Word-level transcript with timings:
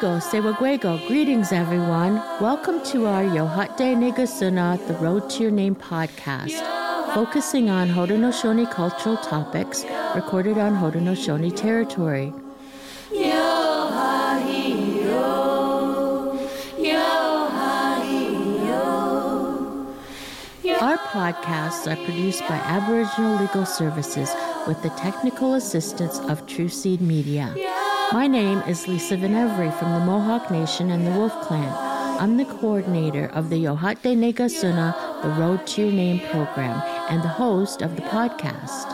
Sewagwego, 0.00 0.56
Sewagwego. 0.56 1.06
Greetings, 1.08 1.52
everyone. 1.52 2.14
Welcome 2.40 2.82
to 2.86 3.04
our 3.04 3.22
Yohate 3.22 3.94
Negasuna, 3.96 4.78
The 4.86 4.94
Road 4.94 5.28
to 5.30 5.42
Your 5.42 5.50
Name 5.50 5.74
podcast, 5.74 6.58
focusing 7.12 7.68
on 7.68 7.90
Haudenosaunee 7.90 8.70
cultural 8.70 9.18
topics 9.18 9.84
recorded 10.14 10.56
on 10.56 10.74
Haudenosaunee 10.74 11.54
territory. 11.54 12.32
Our 20.80 20.96
podcasts 20.96 21.86
are 21.86 22.02
produced 22.06 22.40
by 22.48 22.56
Aboriginal 22.56 23.38
Legal 23.38 23.66
Services 23.66 24.34
with 24.66 24.82
the 24.82 24.88
technical 24.90 25.54
assistance 25.54 26.18
of 26.20 26.46
True 26.46 26.70
Seed 26.70 27.02
Media. 27.02 27.54
My 28.12 28.26
name 28.26 28.58
is 28.66 28.88
Lisa 28.88 29.16
Venevri 29.16 29.72
from 29.78 29.92
the 29.92 30.00
Mohawk 30.00 30.50
Nation 30.50 30.90
and 30.90 31.06
the 31.06 31.12
Wolf 31.12 31.32
Clan. 31.42 31.72
I'm 32.20 32.38
the 32.38 32.44
coordinator 32.44 33.26
of 33.26 33.50
the 33.50 33.64
Yohate 33.64 34.16
Negasuna, 34.16 35.22
the 35.22 35.28
Road 35.40 35.64
to 35.68 35.82
Your 35.82 35.92
Name 35.92 36.18
program, 36.28 36.82
and 37.08 37.22
the 37.22 37.28
host 37.28 37.82
of 37.82 37.94
the 37.94 38.02
podcast. 38.02 38.90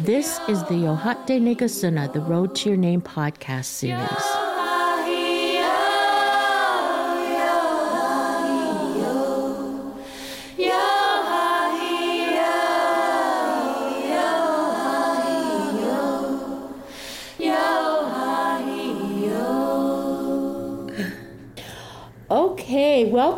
This 0.00 0.40
is 0.48 0.64
the 0.64 0.74
Yohate 0.74 1.40
Negasuna, 1.40 2.12
the 2.12 2.20
Road 2.20 2.56
to 2.56 2.70
Your 2.70 2.78
Name 2.78 3.02
podcast 3.02 3.66
series. 3.66 4.37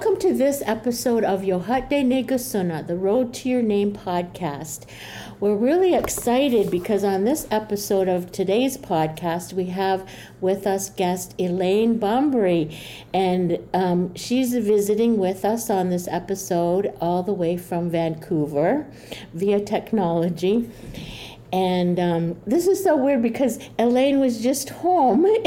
Welcome 0.00 0.18
to 0.20 0.32
this 0.32 0.62
episode 0.64 1.24
of 1.24 1.42
Yohate 1.42 1.90
Negasuna, 1.90 2.86
the 2.86 2.96
Road 2.96 3.34
to 3.34 3.50
Your 3.50 3.60
Name 3.60 3.92
podcast. 3.92 4.86
We're 5.40 5.54
really 5.54 5.94
excited 5.94 6.70
because 6.70 7.04
on 7.04 7.24
this 7.24 7.46
episode 7.50 8.08
of 8.08 8.32
today's 8.32 8.78
podcast, 8.78 9.52
we 9.52 9.66
have 9.66 10.08
with 10.40 10.66
us 10.66 10.88
guest 10.88 11.34
Elaine 11.38 12.00
Bomberry, 12.00 12.74
and 13.12 13.58
um, 13.74 14.14
she's 14.14 14.54
visiting 14.54 15.18
with 15.18 15.44
us 15.44 15.68
on 15.68 15.90
this 15.90 16.08
episode 16.08 16.94
all 16.98 17.22
the 17.22 17.34
way 17.34 17.58
from 17.58 17.90
Vancouver 17.90 18.86
via 19.34 19.60
technology. 19.60 20.70
And 21.52 21.98
um, 21.98 22.40
this 22.46 22.66
is 22.66 22.82
so 22.82 22.96
weird 22.96 23.22
because 23.22 23.58
Elaine 23.78 24.20
was 24.20 24.40
just 24.40 24.70
home 24.70 25.26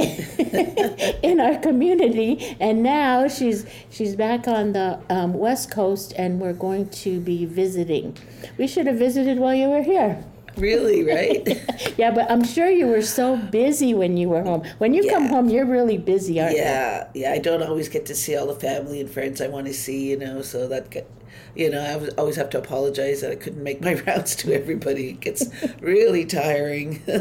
in 1.23 1.39
our 1.39 1.57
community, 1.59 2.57
and 2.59 2.83
now 2.83 3.27
she's 3.29 3.65
she's 3.89 4.15
back 4.15 4.47
on 4.47 4.73
the 4.73 4.99
um, 5.09 5.33
west 5.33 5.71
coast, 5.71 6.13
and 6.17 6.41
we're 6.41 6.53
going 6.53 6.89
to 6.89 7.21
be 7.21 7.45
visiting. 7.45 8.17
We 8.57 8.67
should 8.67 8.87
have 8.87 8.97
visited 8.97 9.39
while 9.39 9.55
you 9.55 9.69
were 9.69 9.83
here. 9.83 10.23
Really, 10.57 11.03
right? 11.03 11.47
yeah, 11.97 12.11
but 12.11 12.29
I'm 12.29 12.43
sure 12.43 12.69
you 12.69 12.87
were 12.87 13.01
so 13.01 13.37
busy 13.37 13.93
when 13.93 14.17
you 14.17 14.29
were 14.29 14.43
home. 14.43 14.63
When 14.77 14.93
you 14.93 15.09
come 15.09 15.27
home, 15.27 15.49
you're 15.49 15.65
really 15.65 15.97
busy, 15.97 16.39
aren't 16.39 16.53
you? 16.53 16.61
yeah, 16.61 17.07
yeah. 17.13 17.31
I 17.31 17.39
don't 17.39 17.63
always 17.63 17.89
get 17.89 18.05
to 18.07 18.15
see 18.15 18.35
all 18.35 18.47
the 18.47 18.55
family 18.55 18.99
and 18.99 19.09
friends 19.09 19.41
I 19.41 19.47
want 19.47 19.67
to 19.67 19.73
see, 19.73 20.11
you 20.11 20.17
know. 20.17 20.41
So 20.41 20.67
that, 20.67 21.07
you 21.55 21.69
know, 21.69 21.79
I 21.81 21.95
was, 21.95 22.09
always 22.15 22.35
have 22.35 22.49
to 22.51 22.57
apologize 22.59 23.21
that 23.21 23.31
I 23.31 23.35
couldn't 23.35 23.63
make 23.63 23.81
my 23.81 23.93
rounds 24.07 24.35
to 24.37 24.53
everybody. 24.53 25.09
It 25.09 25.19
gets 25.19 25.45
really 25.81 26.25
tiring. 26.25 27.01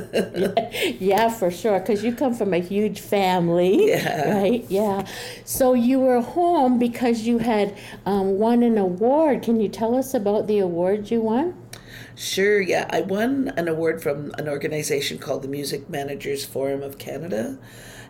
Yeah, 0.99 1.29
for 1.29 1.51
sure. 1.51 1.79
Because 1.81 2.03
you 2.05 2.15
come 2.15 2.35
from 2.35 2.55
a 2.55 2.59
huge 2.59 3.01
family, 3.01 3.89
Yeah. 3.89 4.39
right? 4.41 4.65
Yeah. 4.69 5.07
So 5.45 5.75
you 5.75 6.01
were 6.01 6.21
home 6.21 6.79
because 6.79 7.23
you 7.23 7.39
had 7.39 7.77
um, 8.07 8.39
won 8.39 8.63
an 8.63 8.79
award. 8.79 9.43
Can 9.43 9.61
you 9.61 9.69
tell 9.69 9.95
us 9.95 10.15
about 10.15 10.47
the 10.47 10.59
award 10.59 11.11
you 11.11 11.21
won? 11.21 11.55
Sure, 12.15 12.61
yeah. 12.61 12.87
I 12.91 13.01
won 13.01 13.53
an 13.57 13.69
award 13.69 14.03
from 14.03 14.33
an 14.39 14.49
organization 14.49 15.19
called 15.19 15.43
the 15.43 15.49
Music 15.49 15.89
Managers 15.89 16.45
Forum 16.45 16.83
of 16.83 16.99
Canada. 16.99 17.59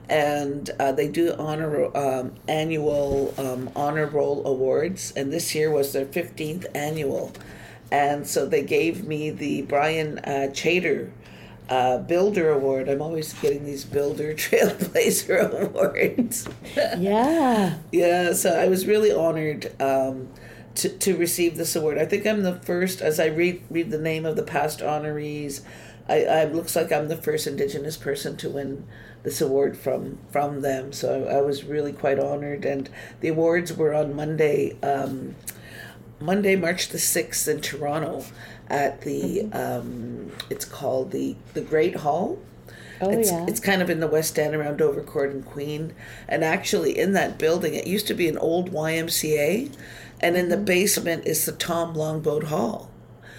And 0.09 0.69
uh, 0.79 0.93
they 0.93 1.09
do 1.09 1.35
honor 1.39 1.97
um, 1.97 2.35
annual 2.49 3.35
um, 3.39 3.71
honor 3.75 4.07
roll 4.07 4.47
awards, 4.47 5.13
and 5.17 5.33
this 5.33 5.55
year 5.55 5.71
was 5.71 5.93
their 5.93 6.05
fifteenth 6.05 6.67
annual, 6.75 7.33
and 7.91 8.27
so 8.27 8.45
they 8.45 8.63
gave 8.63 9.07
me 9.07 9.31
the 9.31 9.63
Brian 9.63 10.19
uh, 10.19 10.53
Chater 10.53 11.13
uh, 11.69 11.99
Builder 11.99 12.51
Award. 12.51 12.89
I'm 12.89 13.01
always 13.01 13.33
getting 13.35 13.65
these 13.65 13.85
Builder 13.85 14.35
Trailblazer 14.35 15.63
awards. 15.63 16.49
Yeah. 16.99 17.79
Yeah, 17.91 18.33
so 18.33 18.51
I 18.51 18.69
was 18.69 18.87
really 18.87 19.13
honored 19.13 19.73
um, 19.81 20.29
to, 20.77 20.89
to 20.89 21.17
receive 21.17 21.57
this 21.57 21.77
award. 21.77 21.99
I 21.99 22.07
think 22.07 22.27
I'm 22.27 22.43
the 22.43 22.57
first, 22.57 23.01
as 23.01 23.19
I 23.21 23.27
read 23.27 23.63
read 23.71 23.91
the 23.91 23.99
name 23.99 24.27
of 24.27 24.37
the 24.37 24.43
past 24.43 24.81
honorees, 24.81 25.63
I, 26.09 26.25
I 26.25 26.45
looks 26.45 26.77
like 26.77 26.93
I'm 26.93 27.09
the 27.09 27.17
first 27.17 27.47
Indigenous 27.47 27.97
person 27.97 28.37
to 28.39 28.51
win 28.51 28.87
this 29.23 29.41
award 29.41 29.77
from 29.77 30.19
from 30.31 30.61
them. 30.63 30.93
So 30.93 31.25
I, 31.27 31.39
I 31.39 31.41
was 31.43 31.65
really 31.65 31.93
quite 31.93 32.19
honored, 32.19 32.65
and 32.65 32.89
the 33.21 33.29
awards 33.29 33.73
were 33.77 33.95
on 33.95 34.15
Monday, 34.17 34.77
um, 34.83 35.37
Monday, 36.21 36.57
March 36.57 36.89
the 36.89 36.99
sixth 36.99 37.49
in 37.49 37.61
Toronto, 37.61 38.25
at 38.69 39.03
the 39.03 39.49
um, 39.53 40.33
it's 40.51 40.65
called 40.65 41.11
the 41.11 41.37
the 41.55 41.61
Great 41.63 41.97
Hall. 41.97 42.39
Oh, 43.01 43.11
It's, 43.11 43.33
yeah. 43.33 43.45
it's 43.47 43.61
kind 43.61 43.83
of 43.83 43.91
in 43.91 44.01
the 44.01 44.07
West 44.09 44.39
End 44.39 44.55
around 44.55 44.79
Dovercourt 44.79 45.31
and 45.31 45.45
Queen. 45.45 45.95
And 46.29 46.45
actually, 46.45 46.97
in 46.99 47.13
that 47.15 47.39
building, 47.39 47.75
it 47.75 47.87
used 47.87 48.07
to 48.09 48.15
be 48.15 48.29
an 48.29 48.39
old 48.39 48.71
YMCA. 48.73 49.73
And 50.21 50.37
in 50.37 50.49
the 50.49 50.57
Mm-hmm. 50.57 50.65
basement 50.65 51.27
is 51.27 51.45
the 51.45 51.53
Tom 51.53 51.95
Longboat 51.95 52.45
Hall, 52.45 52.91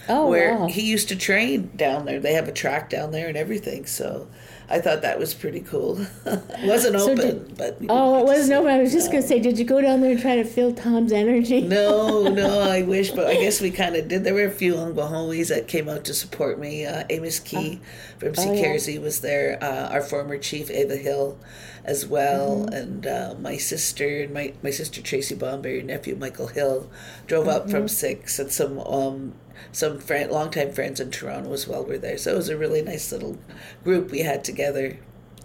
oh, 0.08 0.28
where 0.28 0.62
wow. 0.62 0.68
he 0.68 0.82
used 0.82 1.08
to 1.10 1.16
train 1.16 1.72
down 1.76 2.06
there. 2.06 2.20
They 2.20 2.34
have 2.34 2.48
a 2.48 2.52
track 2.52 2.90
down 2.90 3.12
there 3.12 3.28
and 3.28 3.38
everything. 3.38 3.86
So 3.86 4.28
I 4.70 4.80
thought 4.80 5.02
that 5.02 5.20
was 5.20 5.34
pretty 5.34 5.60
cool. 5.60 6.00
it 6.26 6.68
wasn't 6.68 6.98
So 7.00 7.12
open, 7.12 7.18
did- 7.18 7.58
but. 7.58 7.78
Oh, 7.90 8.20
it 8.20 8.26
wasn't 8.26 8.54
open. 8.60 8.72
I 8.72 8.80
was 8.82 8.92
just 8.94 9.08
No. 9.08 9.12
going 9.14 9.22
to 9.24 9.28
say, 9.28 9.40
did 9.40 9.60
you 9.60 9.66
go 9.66 9.82
down 9.82 10.02
there 10.02 10.12
and 10.12 10.20
try 10.20 10.36
to 10.38 10.44
feel 10.46 10.74
Tom's 10.74 11.12
energy? 11.12 11.62
No, 11.62 12.28
no, 12.30 12.60
I 12.70 12.82
wish, 12.84 13.12
but 13.12 13.28
I 13.28 13.36
guess 13.36 13.62
we 13.62 13.72
kind 13.72 13.96
of 13.96 14.08
did. 14.08 14.24
There 14.24 14.34
were 14.34 14.46
a 14.46 14.52
few 14.52 14.74
Ungwahomies 14.76 15.50
that 15.50 15.68
came 15.68 15.90
out 15.90 16.06
to 16.06 16.14
support 16.14 16.60
me. 16.60 16.86
Uh, 16.86 17.04
Amos 17.10 17.40
Key 17.40 17.82
from 18.20 18.34
Oh, 18.38 18.54
yeah. 18.54 19.00
Was 19.00 19.20
there. 19.22 19.58
Uh, 19.62 19.90
our 19.90 20.02
former 20.02 20.38
chief, 20.38 20.72
Ava 20.72 20.96
Hill, 20.96 21.38
as 21.84 22.06
well. 22.08 22.66
And 22.72 23.06
uh, 23.06 23.36
my 23.40 23.58
sister 23.58 24.22
and 24.24 24.34
my, 24.34 24.54
my 24.64 24.70
sister, 24.72 25.02
Tracy 25.02 25.36
Bomber, 25.36 25.70
your 25.70 25.84
nephew, 25.84 26.16
Michael 26.16 26.48
Hill, 26.48 26.90
drove 27.28 27.48
up 27.48 27.70
from 27.70 27.88
Six. 27.88 28.40
And 28.40 28.52
some 28.52 28.80
um, 28.80 29.34
some 29.72 30.00
friend, 30.00 30.32
longtime 30.32 30.72
friends 30.72 31.00
in 31.00 31.12
Toronto 31.12 31.54
as 31.54 31.68
well 31.68 31.84
were 31.84 31.98
there. 31.98 32.18
So 32.18 32.34
it 32.34 32.38
was 32.38 32.50
a 32.50 32.58
really 32.58 32.82
nice 32.82 33.12
little 33.12 33.38
group 33.84 34.12
we 34.12 34.20
had 34.20 34.44
together. 34.44 34.98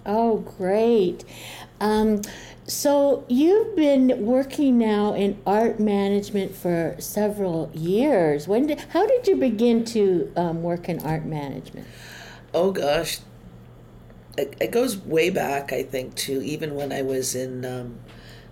Oh, 0.07 0.39
great. 0.39 1.25
Um, 1.81 2.23
so 2.67 3.25
you've 3.29 3.75
been 3.77 4.27
working 4.27 4.79
now 4.79 5.15
in 5.15 5.39
art 5.47 5.81
management 5.81 6.55
for 6.55 6.97
several 6.99 7.71
years. 7.75 8.47
When 8.47 8.67
did, 8.67 8.81
how 8.91 9.07
did 9.07 9.27
you 9.27 9.37
begin 9.37 9.85
to 9.87 10.33
um, 10.37 10.63
work 10.63 10.89
in 10.89 11.01
art 11.01 11.25
management? 11.25 11.87
Oh 12.53 12.73
gosh, 12.73 13.21
it, 14.37 14.55
it 14.61 14.71
goes 14.71 14.97
way 14.97 15.31
back. 15.31 15.73
I 15.73 15.83
think 15.83 16.15
to 16.17 16.43
even 16.43 16.75
when 16.75 16.93
I 16.93 17.03
was 17.03 17.35
in 17.35 17.65
um, 17.65 17.99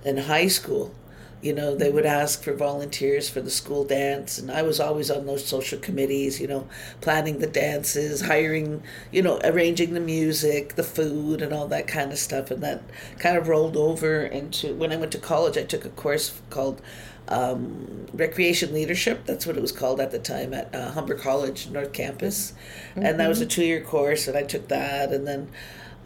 in 0.05 0.19
high 0.19 0.49
school. 0.49 0.95
You 1.43 1.53
know, 1.53 1.77
they 1.77 1.91
would 1.91 2.07
ask 2.07 2.43
for 2.43 2.55
volunteers 2.55 3.29
for 3.29 3.41
the 3.41 3.51
school 3.51 3.85
dance, 3.85 4.39
and 4.39 4.51
I 4.51 4.63
was 4.63 4.81
always 4.81 5.11
on 5.11 5.27
those 5.27 5.45
social 5.45 5.79
committees. 5.79 6.41
You 6.41 6.49
know, 6.49 6.69
planning 7.01 7.39
the 7.39 7.47
dances, 7.47 8.23
hiring, 8.23 8.83
you 9.13 9.23
know, 9.23 9.39
arranging 9.45 9.95
the 9.95 10.01
music, 10.01 10.75
the 10.75 10.83
food, 10.83 11.43
and 11.43 11.53
all 11.53 11.69
that 11.69 11.87
kind 11.87 12.11
of 12.11 12.19
stuff. 12.19 12.51
And 12.51 12.63
that 12.63 12.83
kind 13.19 13.37
of 13.37 13.49
rolled 13.49 13.77
over 13.77 14.25
into 14.25 14.75
when 14.75 14.93
I 14.93 14.97
went 14.97 15.13
to 15.13 15.19
college. 15.19 15.57
I 15.59 15.65
took 15.65 15.85
a 15.85 15.91
course 15.91 16.41
called 16.51 16.81
um, 17.29 18.07
recreation 18.13 18.73
leadership. 18.73 19.27
That's 19.27 19.47
what 19.47 19.57
it 19.57 19.63
was 19.63 19.73
called 19.73 20.01
at 20.01 20.11
the 20.11 20.19
time 20.19 20.55
at 20.55 20.75
uh, 20.75 20.93
Humber 20.93 21.17
College 21.17 21.69
North 21.69 21.93
Campus, 21.93 22.55
and 22.95 23.19
that 23.21 23.29
was 23.29 23.41
a 23.41 23.47
two-year 23.47 23.81
course, 23.83 24.29
and 24.29 24.37
I 24.37 24.43
took 24.43 24.69
that, 24.69 25.13
and 25.13 25.27
then, 25.27 25.49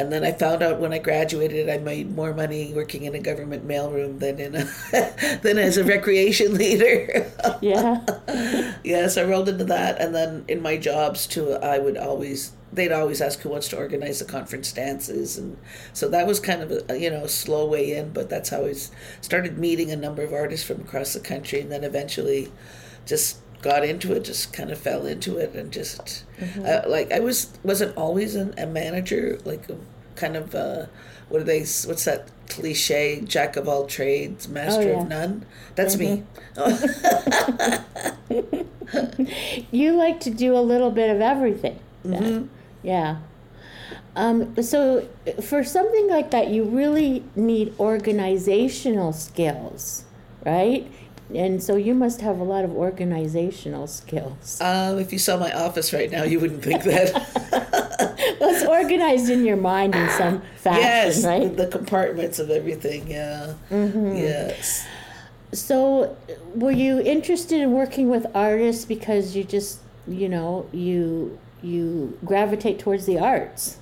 and 0.01 0.11
then 0.11 0.25
I 0.25 0.33
found 0.33 0.63
out 0.63 0.81
when 0.81 0.95
I 0.95 0.99
graduated, 0.99 1.69
I 1.69 1.77
made 1.77 2.17
more 2.17 2.33
money 2.33 2.73
working 2.73 3.05
in 3.05 3.15
a 3.15 3.19
government 3.19 3.69
mailroom 3.69 4.19
than 4.19 4.41
in 4.41 4.55
a, 4.57 5.39
than 5.43 5.59
as 5.59 5.77
a 5.77 5.85
recreation 5.85 6.55
leader. 6.55 7.31
Yeah. 7.61 8.05
yeah, 8.85 9.09
so 9.09 9.23
I 9.23 9.29
rolled 9.29 9.49
into 9.49 9.65
that, 9.65 10.01
and 10.01 10.15
then 10.15 10.45
in 10.49 10.63
my 10.63 10.79
jobs 10.79 11.27
too, 11.27 11.55
I 11.55 11.79
would 11.79 11.99
always 11.99 12.53
they'd 12.73 12.93
always 12.93 13.21
ask 13.21 13.41
who 13.41 13.51
wants 13.51 13.69
to 13.69 13.77
organize 13.77 14.21
the 14.21 14.25
conference 14.25 14.73
dances, 14.73 15.37
and 15.37 15.59
so 15.93 16.09
that 16.09 16.27
was 16.27 16.41
kind 16.41 16.63
of 16.63 16.83
a 16.89 16.99
you 16.99 17.11
know 17.11 17.25
a 17.25 17.29
slow 17.29 17.67
way 17.67 17.93
in, 17.93 18.13
but 18.13 18.31
that's 18.31 18.49
how 18.49 18.65
I 18.65 18.73
started 19.21 19.59
meeting 19.59 19.91
a 19.91 19.97
number 19.97 20.23
of 20.23 20.33
artists 20.33 20.67
from 20.67 20.81
across 20.81 21.13
the 21.13 21.21
country, 21.21 21.61
and 21.61 21.71
then 21.71 21.85
eventually 21.85 22.51
just 23.05 23.39
got 23.63 23.85
into 23.85 24.13
it, 24.13 24.25
just 24.25 24.53
kind 24.53 24.71
of 24.71 24.79
fell 24.79 25.07
into 25.07 25.39
it, 25.39 25.55
and 25.55 25.73
just 25.73 26.25
uh, 26.65 26.83
like 26.87 27.13
I 27.13 27.21
was 27.21 27.51
wasn't 27.63 27.97
always 27.97 28.35
an, 28.35 28.55
a 28.59 28.67
manager, 28.67 29.39
like 29.45 29.69
a 29.69 29.77
kind 30.17 30.37
of 30.37 30.55
uh, 30.55 30.87
what 31.29 31.41
are 31.41 31.45
they? 31.45 31.61
What's 31.61 32.05
that 32.05 32.31
cliche? 32.49 33.23
Jack 33.25 33.57
of 33.57 33.69
all 33.69 33.87
trades, 33.87 34.49
master 34.49 34.91
yeah. 34.91 35.03
of 35.03 35.09
none. 35.09 35.47
That's 35.75 35.97
me. 35.97 36.25
You 39.71 39.93
like 39.93 40.21
to 40.21 40.31
do 40.31 40.57
a 40.57 40.61
little 40.61 40.91
bit 40.91 41.11
of 41.11 41.21
everything. 41.21 41.79
then. 42.03 42.51
Yeah. 42.83 43.19
Um, 44.17 44.61
so 44.63 45.09
for 45.43 45.63
something 45.63 46.09
like 46.09 46.31
that, 46.33 46.49
you 46.49 46.65
really 46.65 47.25
need 47.37 47.75
organizational 47.79 49.13
skills, 49.13 50.05
right? 50.45 50.91
And 51.35 51.63
so 51.63 51.77
you 51.77 51.95
must 51.95 52.21
have 52.21 52.39
a 52.39 52.45
lot 52.45 52.65
of 52.65 52.73
organizational 52.73 53.87
skills. 53.87 54.61
Um, 54.61 54.99
if 54.99 55.13
you 55.13 55.19
saw 55.19 55.37
my 55.37 55.53
office 55.53 55.93
right 55.93 56.11
now, 56.11 56.25
you 56.25 56.41
wouldn't 56.41 56.63
think 56.63 56.83
that. 56.85 57.77
Well, 58.41 58.55
it's 58.55 58.65
organized 58.65 59.29
in 59.29 59.45
your 59.45 59.59
mind 59.59 59.95
in 59.95 60.09
some 60.11 60.43
fashion, 60.57 60.83
yes, 60.83 61.25
right? 61.25 61.55
the 61.55 61.67
compartments 61.67 62.39
of 62.39 62.51
everything. 62.51 63.11
Yeah. 63.11 63.55
Yes. 63.71 64.87
So, 65.53 66.17
were 66.55 66.71
you 66.71 67.01
interested 67.01 67.61
in 67.61 67.73
working 67.73 68.09
with 68.09 68.27
artists 68.35 68.87
because 68.87 69.37
you 69.37 69.45
just, 69.45 69.81
you 70.09 70.29
know, 70.29 70.67
you 70.73 71.39
you 71.63 72.19
gravitate 72.25 72.79
towards 72.79 73.05
the 73.05 73.19
arts? 73.19 73.77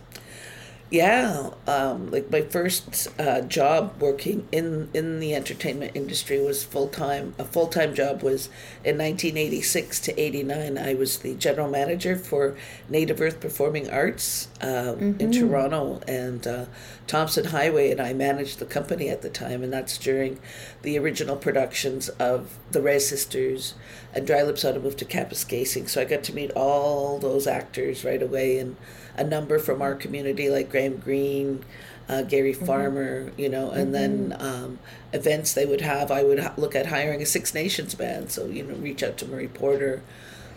Yeah, 0.91 1.51
um, 1.67 2.11
like 2.11 2.31
my 2.31 2.41
first 2.41 3.09
uh, 3.21 3.43
job 3.43 4.01
working 4.01 4.49
in 4.51 4.89
in 4.95 5.21
the 5.21 5.35
entertainment 5.35 5.93
industry 5.95 6.41
was 6.41 6.65
full 6.65 6.89
time. 6.89 7.35
A 7.39 7.45
full 7.45 7.67
time 7.67 7.95
job 7.95 8.23
was 8.23 8.47
in 8.83 8.97
1986 8.97 10.01
to 10.01 10.19
89. 10.19 10.79
I 10.79 10.95
was 10.95 11.19
the 11.19 11.35
general 11.35 11.69
manager 11.69 12.17
for 12.17 12.57
Native 12.89 13.21
Earth 13.21 13.39
Performing 13.39 13.91
Arts 13.91 14.49
um, 14.63 15.17
in 15.19 15.31
Toronto, 15.31 16.01
and 16.09 16.47
uh, 16.47 16.65
Tomson 17.07 17.45
Highway, 17.45 17.91
and 17.91 18.01
I 18.01 18.15
managed 18.15 18.59
the 18.59 18.65
company 18.65 19.11
at 19.11 19.21
the 19.21 19.31
time, 19.31 19.63
and 19.63 19.71
that's 19.71 19.99
during 19.99 20.41
the 20.81 20.99
original 20.99 21.37
productions 21.37 22.09
of 22.09 22.57
the 22.71 22.81
Rez 22.81 23.07
Sisters 23.07 23.75
and 24.15 24.27
Dry 24.27 24.43
Lips 24.43 24.65
Ought 24.65 24.73
to 24.73 24.81
Move 24.81 24.97
to 24.97 25.05
Kapuskasing. 25.05 25.87
So 25.87 26.01
I 26.01 26.07
got 26.07 26.23
to 26.25 26.35
meet 26.35 26.51
all 26.53 27.19
those 27.19 27.47
actors 27.47 28.07
right 28.07 28.23
away, 28.23 28.59
and 28.59 28.77
a 29.19 29.25
number 29.25 29.59
from 29.59 29.83
our 29.83 29.95
community 29.95 30.49
like 30.49 30.71
Graham 30.71 30.97
Greene, 30.97 31.65
uh, 32.09 32.23
Gary 32.23 32.55
Farmer, 32.55 33.33
you 33.37 33.49
know, 33.49 33.71
and 33.71 33.95
then 33.95 34.35
um, 34.39 34.79
events 35.13 35.53
they 35.53 35.67
would 35.67 35.83
have. 35.83 36.11
I 36.11 36.23
would 36.23 36.39
ha- 36.39 36.55
look 36.57 36.75
at 36.75 36.87
hiring 36.87 37.21
a 37.21 37.27
Six 37.27 37.53
Nations 37.55 37.95
band, 37.95 38.31
so 38.31 38.47
you 38.47 38.63
know, 38.63 38.75
reach 38.77 39.03
out 39.03 39.19
to 39.19 39.27
Murray 39.27 39.49
Porter. 39.49 40.03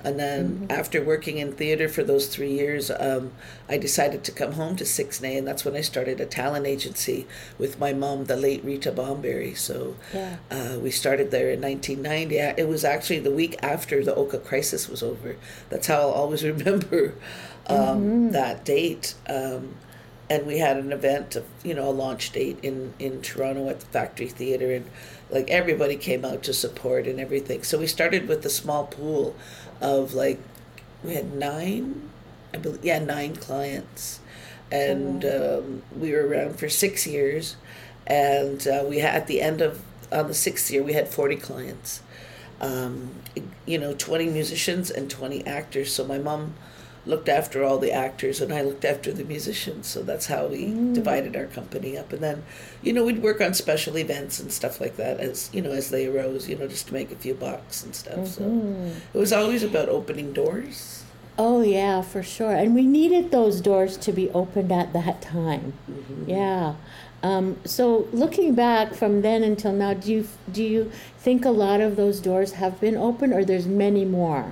And 0.04 0.20
then 0.20 0.66
after 0.68 1.00
working 1.04 1.38
in 1.38 1.52
theater 1.52 1.88
for 1.88 2.02
those 2.04 2.26
three 2.26 2.52
years, 2.52 2.90
um, 2.90 3.34
I 3.70 3.78
decided 3.78 4.24
to 4.24 4.32
come 4.32 4.54
home 4.54 4.76
to 4.78 4.86
Six 4.86 5.22
Nay, 5.22 5.38
and 5.38 5.48
that's 5.48 5.64
when 5.64 5.76
I 5.76 5.82
started 5.82 6.20
a 6.20 6.26
talent 6.26 6.66
agency 6.66 7.28
with 7.60 7.78
my 7.80 7.94
mom, 7.94 8.26
the 8.26 8.36
late 8.36 8.64
Rita 8.66 8.92
Bomberry. 8.92 9.56
So 9.56 9.96
Yeah. 10.12 10.38
uh, 10.50 10.80
we 10.80 10.90
started 10.90 11.30
there 11.30 11.52
in 11.52 11.62
1990. 11.62 12.42
Uh, 12.42 12.54
It 12.58 12.68
was 12.68 12.84
actually 12.84 13.20
the 13.20 13.30
week 13.30 13.58
after 13.62 14.04
the 14.04 14.16
Oka 14.16 14.40
crisis 14.40 14.90
was 14.90 15.04
over. 15.04 15.36
That's 15.70 15.86
how 15.86 16.00
I'll 16.00 16.18
always 16.24 16.44
remember 16.56 17.14
um, 17.68 18.32
that 18.32 18.66
date. 18.66 19.16
Um, 19.28 19.76
and 20.30 20.46
we 20.48 20.60
had 20.60 20.78
an 20.78 20.94
event, 20.94 21.36
of, 21.36 21.46
you 21.62 21.74
know, 21.74 21.90
a 21.90 21.92
launch 21.92 22.32
date 22.32 22.58
in, 22.64 22.94
in 23.00 23.22
Toronto 23.22 23.68
at 23.68 23.82
the 23.82 23.86
Factory 23.88 24.30
Theatre, 24.30 24.72
and 24.72 24.90
like 25.30 25.50
everybody 25.50 25.98
came 25.98 26.24
out 26.24 26.42
to 26.44 26.54
support 26.54 27.06
and 27.06 27.20
everything. 27.20 27.64
So 27.64 27.78
we 27.78 27.88
started 27.88 28.30
with 28.30 28.46
a 28.46 28.50
small 28.50 28.86
pool 28.86 29.36
of 29.82 30.14
like, 30.14 30.40
we 31.04 31.16
had 31.16 31.34
nine, 31.34 32.10
I 32.54 32.58
believe, 32.58 32.84
yeah, 32.84 33.00
nine 33.00 33.36
clients. 33.36 34.22
And 34.72 35.26
um, 35.26 35.84
we 35.98 36.14
were 36.14 36.26
around 36.26 36.58
for 36.58 36.70
six 36.70 37.06
years. 37.06 37.58
And 38.08 38.66
uh, 38.68 38.86
we 38.88 39.00
had, 39.00 39.16
at 39.16 39.28
the 39.28 39.42
end 39.42 39.62
of, 39.62 39.82
on 40.14 40.28
the 40.28 40.34
sixth 40.34 40.72
year, 40.72 40.82
we 40.82 40.94
had 40.94 41.10
40 41.10 41.36
clients. 41.38 42.02
Um, 42.62 43.16
you 43.66 43.78
know, 43.78 43.94
20 43.96 44.28
musicians 44.28 44.90
and 44.90 45.10
20 45.10 45.46
actors. 45.46 45.94
So 45.94 46.06
my 46.06 46.20
mom 46.20 46.54
looked 47.06 47.28
after 47.28 47.64
all 47.64 47.78
the 47.78 47.92
actors 47.92 48.42
and 48.42 48.54
I 48.54 48.62
looked 48.62 48.86
after 48.86 49.12
the 49.12 49.24
musicians. 49.24 49.88
So 49.88 50.04
that's 50.04 50.28
how 50.28 50.48
we 50.48 50.66
mm. 50.66 50.94
divided 50.94 51.36
our 51.36 51.48
company 51.48 51.98
up. 51.98 52.14
And 52.14 52.22
then, 52.22 52.44
you 52.82 52.94
know, 52.94 53.04
we'd 53.04 53.24
work 53.24 53.42
on 53.42 53.54
special 53.54 53.98
events 53.98 54.40
and 54.40 54.52
stuff 54.52 54.80
like 54.80 54.98
that 54.98 55.20
as, 55.20 55.50
you 55.54 55.62
know, 55.62 55.72
as 55.72 55.90
they 55.90 56.06
arose, 56.06 56.48
you 56.48 56.58
know, 56.58 56.68
just 56.68 56.88
to 56.88 56.94
make 56.94 57.12
a 57.12 57.16
few 57.16 57.34
bucks 57.34 57.84
and 57.84 57.96
stuff. 57.96 58.28
So 58.28 58.44
mm-hmm. 58.44 59.00
it 59.14 59.18
was 59.18 59.34
always 59.34 59.64
about 59.64 59.90
opening 59.90 60.34
doors. 60.34 61.04
Oh 61.38 61.62
yeah, 61.62 62.02
for 62.02 62.22
sure. 62.22 62.52
And 62.52 62.76
we 62.76 62.86
needed 62.86 63.32
those 63.32 63.62
doors 63.62 63.98
to 63.98 64.12
be 64.12 64.30
opened 64.30 64.72
at 64.72 64.94
that 64.94 65.22
time. 65.22 65.74
Mm-hmm. 65.90 66.30
Yeah. 66.30 66.76
Um, 67.24 67.58
so 67.66 68.08
looking 68.12 68.56
back 68.56 68.94
from 68.94 69.22
then 69.22 69.44
until 69.44 69.74
now, 69.74 69.94
do 69.94 70.12
you 70.12 70.28
do 70.52 70.64
you 70.64 70.92
think 71.20 71.46
a 71.46 71.52
lot 71.52 71.80
of 71.80 71.96
those 71.96 72.20
doors 72.20 72.54
have 72.54 72.80
been 72.80 72.98
opened, 72.98 73.34
or 73.34 73.46
there's 73.46 73.68
many 73.68 74.06
more? 74.06 74.52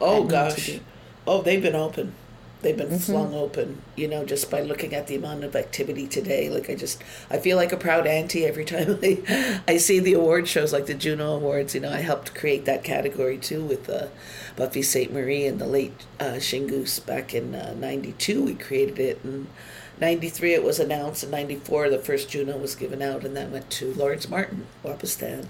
Oh 0.00 0.24
gosh. 0.24 0.78
Oh, 1.26 1.42
they've 1.42 1.62
been 1.62 1.74
open. 1.74 2.14
They've 2.62 2.76
been 2.76 2.98
flung 2.98 3.34
open, 3.34 3.82
you 3.96 4.08
know, 4.08 4.24
just 4.24 4.50
by 4.50 4.62
looking 4.62 4.94
at 4.94 5.06
the 5.06 5.14
amount 5.14 5.44
of 5.44 5.54
activity 5.54 6.06
today. 6.06 6.48
Like 6.48 6.70
I 6.70 6.74
just, 6.74 7.02
I 7.30 7.38
feel 7.38 7.56
like 7.56 7.70
a 7.70 7.76
proud 7.76 8.06
auntie 8.06 8.46
every 8.46 8.64
time 8.64 8.98
I, 9.04 9.60
I 9.68 9.76
see 9.76 10.00
the 10.00 10.14
award 10.14 10.48
shows, 10.48 10.72
like 10.72 10.86
the 10.86 10.94
Juno 10.94 11.34
Awards. 11.36 11.74
You 11.74 11.82
know, 11.82 11.92
I 11.92 11.98
helped 11.98 12.34
create 12.34 12.64
that 12.64 12.82
category 12.82 13.36
too 13.36 13.62
with 13.62 13.88
uh, 13.90 14.08
Buffy 14.56 14.82
Sainte 14.82 15.12
Marie 15.12 15.46
and 15.46 15.58
the 15.60 15.66
late 15.66 16.06
uh, 16.18 16.38
Shingoose 16.40 17.04
back 17.04 17.34
in 17.34 17.52
'92. 17.52 18.42
we 18.42 18.54
created 18.54 18.98
it, 18.98 19.22
and 19.22 19.48
'93 20.00 20.54
it 20.54 20.64
was 20.64 20.80
announced. 20.80 21.22
In 21.22 21.30
'94 21.30 21.90
the 21.90 21.98
first 21.98 22.30
Juno 22.30 22.56
was 22.56 22.74
given 22.74 23.02
out, 23.02 23.24
and 23.24 23.36
that 23.36 23.50
went 23.50 23.70
to 23.72 23.92
Lawrence 23.92 24.30
Martin, 24.30 24.66
Wapistan 24.82 25.46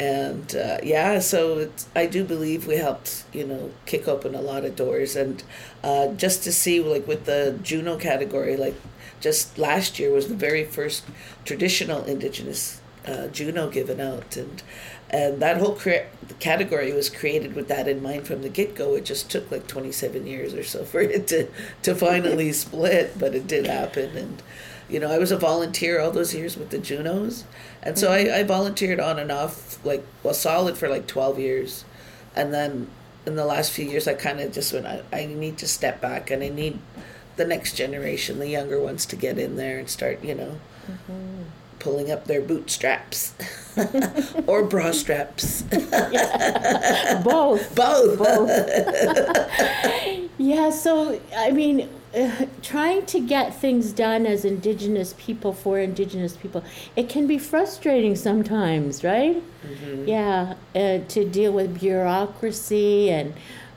and 0.00 0.56
uh, 0.56 0.78
yeah 0.82 1.18
so 1.18 1.70
i 1.94 2.06
do 2.06 2.24
believe 2.24 2.66
we 2.66 2.76
helped 2.76 3.24
you 3.32 3.46
know 3.46 3.70
kick 3.86 4.08
open 4.08 4.34
a 4.34 4.40
lot 4.40 4.64
of 4.64 4.76
doors. 4.76 5.16
And 5.16 5.42
uh, 5.82 6.08
just 6.14 6.42
to 6.44 6.52
see 6.52 6.80
like 6.80 7.06
with 7.06 7.24
the 7.26 7.58
juno 7.62 7.96
category 7.96 8.56
like 8.56 8.74
just 9.20 9.58
last 9.58 9.98
year 9.98 10.10
was 10.12 10.28
the 10.28 10.34
very 10.34 10.64
first 10.64 11.04
traditional 11.44 12.04
indigenous 12.04 12.80
uh, 13.06 13.28
juno 13.28 13.70
given 13.70 14.00
out. 14.00 14.36
And 14.36 14.62
and 15.10 15.40
that 15.42 15.58
whole 15.58 15.74
cre- 15.74 16.08
category 16.38 16.92
was 16.92 17.10
created 17.10 17.54
with 17.54 17.68
that 17.68 17.86
in 17.86 18.02
mind 18.02 18.26
from 18.26 18.40
the 18.42 18.48
get-go. 18.48 18.94
It 18.94 19.04
just 19.04 19.30
took 19.30 19.50
like 19.50 19.66
27 19.66 20.26
years 20.26 20.54
or 20.54 20.64
so 20.64 20.84
for 20.84 21.00
it 21.00 21.26
to 21.28 21.48
to 21.82 21.94
finally 21.94 22.52
split 22.52 23.18
but 23.18 23.34
it 23.34 23.46
did 23.46 23.66
happen. 23.66 24.16
And 24.16 24.42
you 24.92 25.00
know, 25.00 25.10
I 25.10 25.18
was 25.18 25.32
a 25.32 25.38
volunteer 25.38 25.98
all 26.00 26.10
those 26.10 26.34
years 26.34 26.56
with 26.56 26.68
the 26.68 26.78
Junos. 26.78 27.44
And 27.82 27.98
so 27.98 28.12
I, 28.12 28.40
I 28.40 28.42
volunteered 28.42 29.00
on 29.00 29.18
and 29.18 29.32
off, 29.32 29.82
like, 29.84 30.04
well, 30.22 30.34
solid 30.34 30.76
for 30.76 30.88
like 30.88 31.06
12 31.06 31.38
years. 31.38 31.84
And 32.36 32.52
then 32.52 32.88
in 33.24 33.36
the 33.36 33.46
last 33.46 33.72
few 33.72 33.88
years, 33.88 34.06
I 34.06 34.12
kind 34.12 34.38
of 34.38 34.52
just 34.52 34.72
went, 34.72 34.86
I, 34.86 35.02
I 35.10 35.24
need 35.24 35.56
to 35.58 35.68
step 35.68 36.02
back 36.02 36.30
and 36.30 36.42
I 36.42 36.50
need 36.50 36.78
the 37.36 37.46
next 37.46 37.74
generation, 37.74 38.38
the 38.38 38.48
younger 38.48 38.78
ones, 38.78 39.06
to 39.06 39.16
get 39.16 39.38
in 39.38 39.56
there 39.56 39.78
and 39.78 39.88
start, 39.88 40.22
you 40.22 40.34
know, 40.34 40.60
mm-hmm. 40.86 41.44
pulling 41.78 42.10
up 42.10 42.26
their 42.26 42.42
bootstraps 42.42 43.32
or 44.46 44.62
bra 44.62 44.92
straps. 44.92 45.62
Both. 47.24 47.74
Both. 47.74 48.20
Yeah. 50.38 50.70
So 50.70 51.20
I 51.36 51.52
mean, 51.52 51.88
uh, 52.14 52.46
trying 52.62 53.06
to 53.06 53.20
get 53.20 53.54
things 53.54 53.92
done 53.92 54.26
as 54.26 54.44
Indigenous 54.44 55.14
people 55.18 55.52
for 55.52 55.78
Indigenous 55.78 56.36
people, 56.36 56.64
it 56.96 57.08
can 57.08 57.26
be 57.26 57.38
frustrating 57.38 58.16
sometimes, 58.16 59.04
right? 59.04 59.42
Yeah. 60.06 60.54
Uh, 60.74 60.98
to 61.08 61.28
deal 61.28 61.52
with 61.52 61.78
bureaucracy 61.80 63.10
and. 63.10 63.34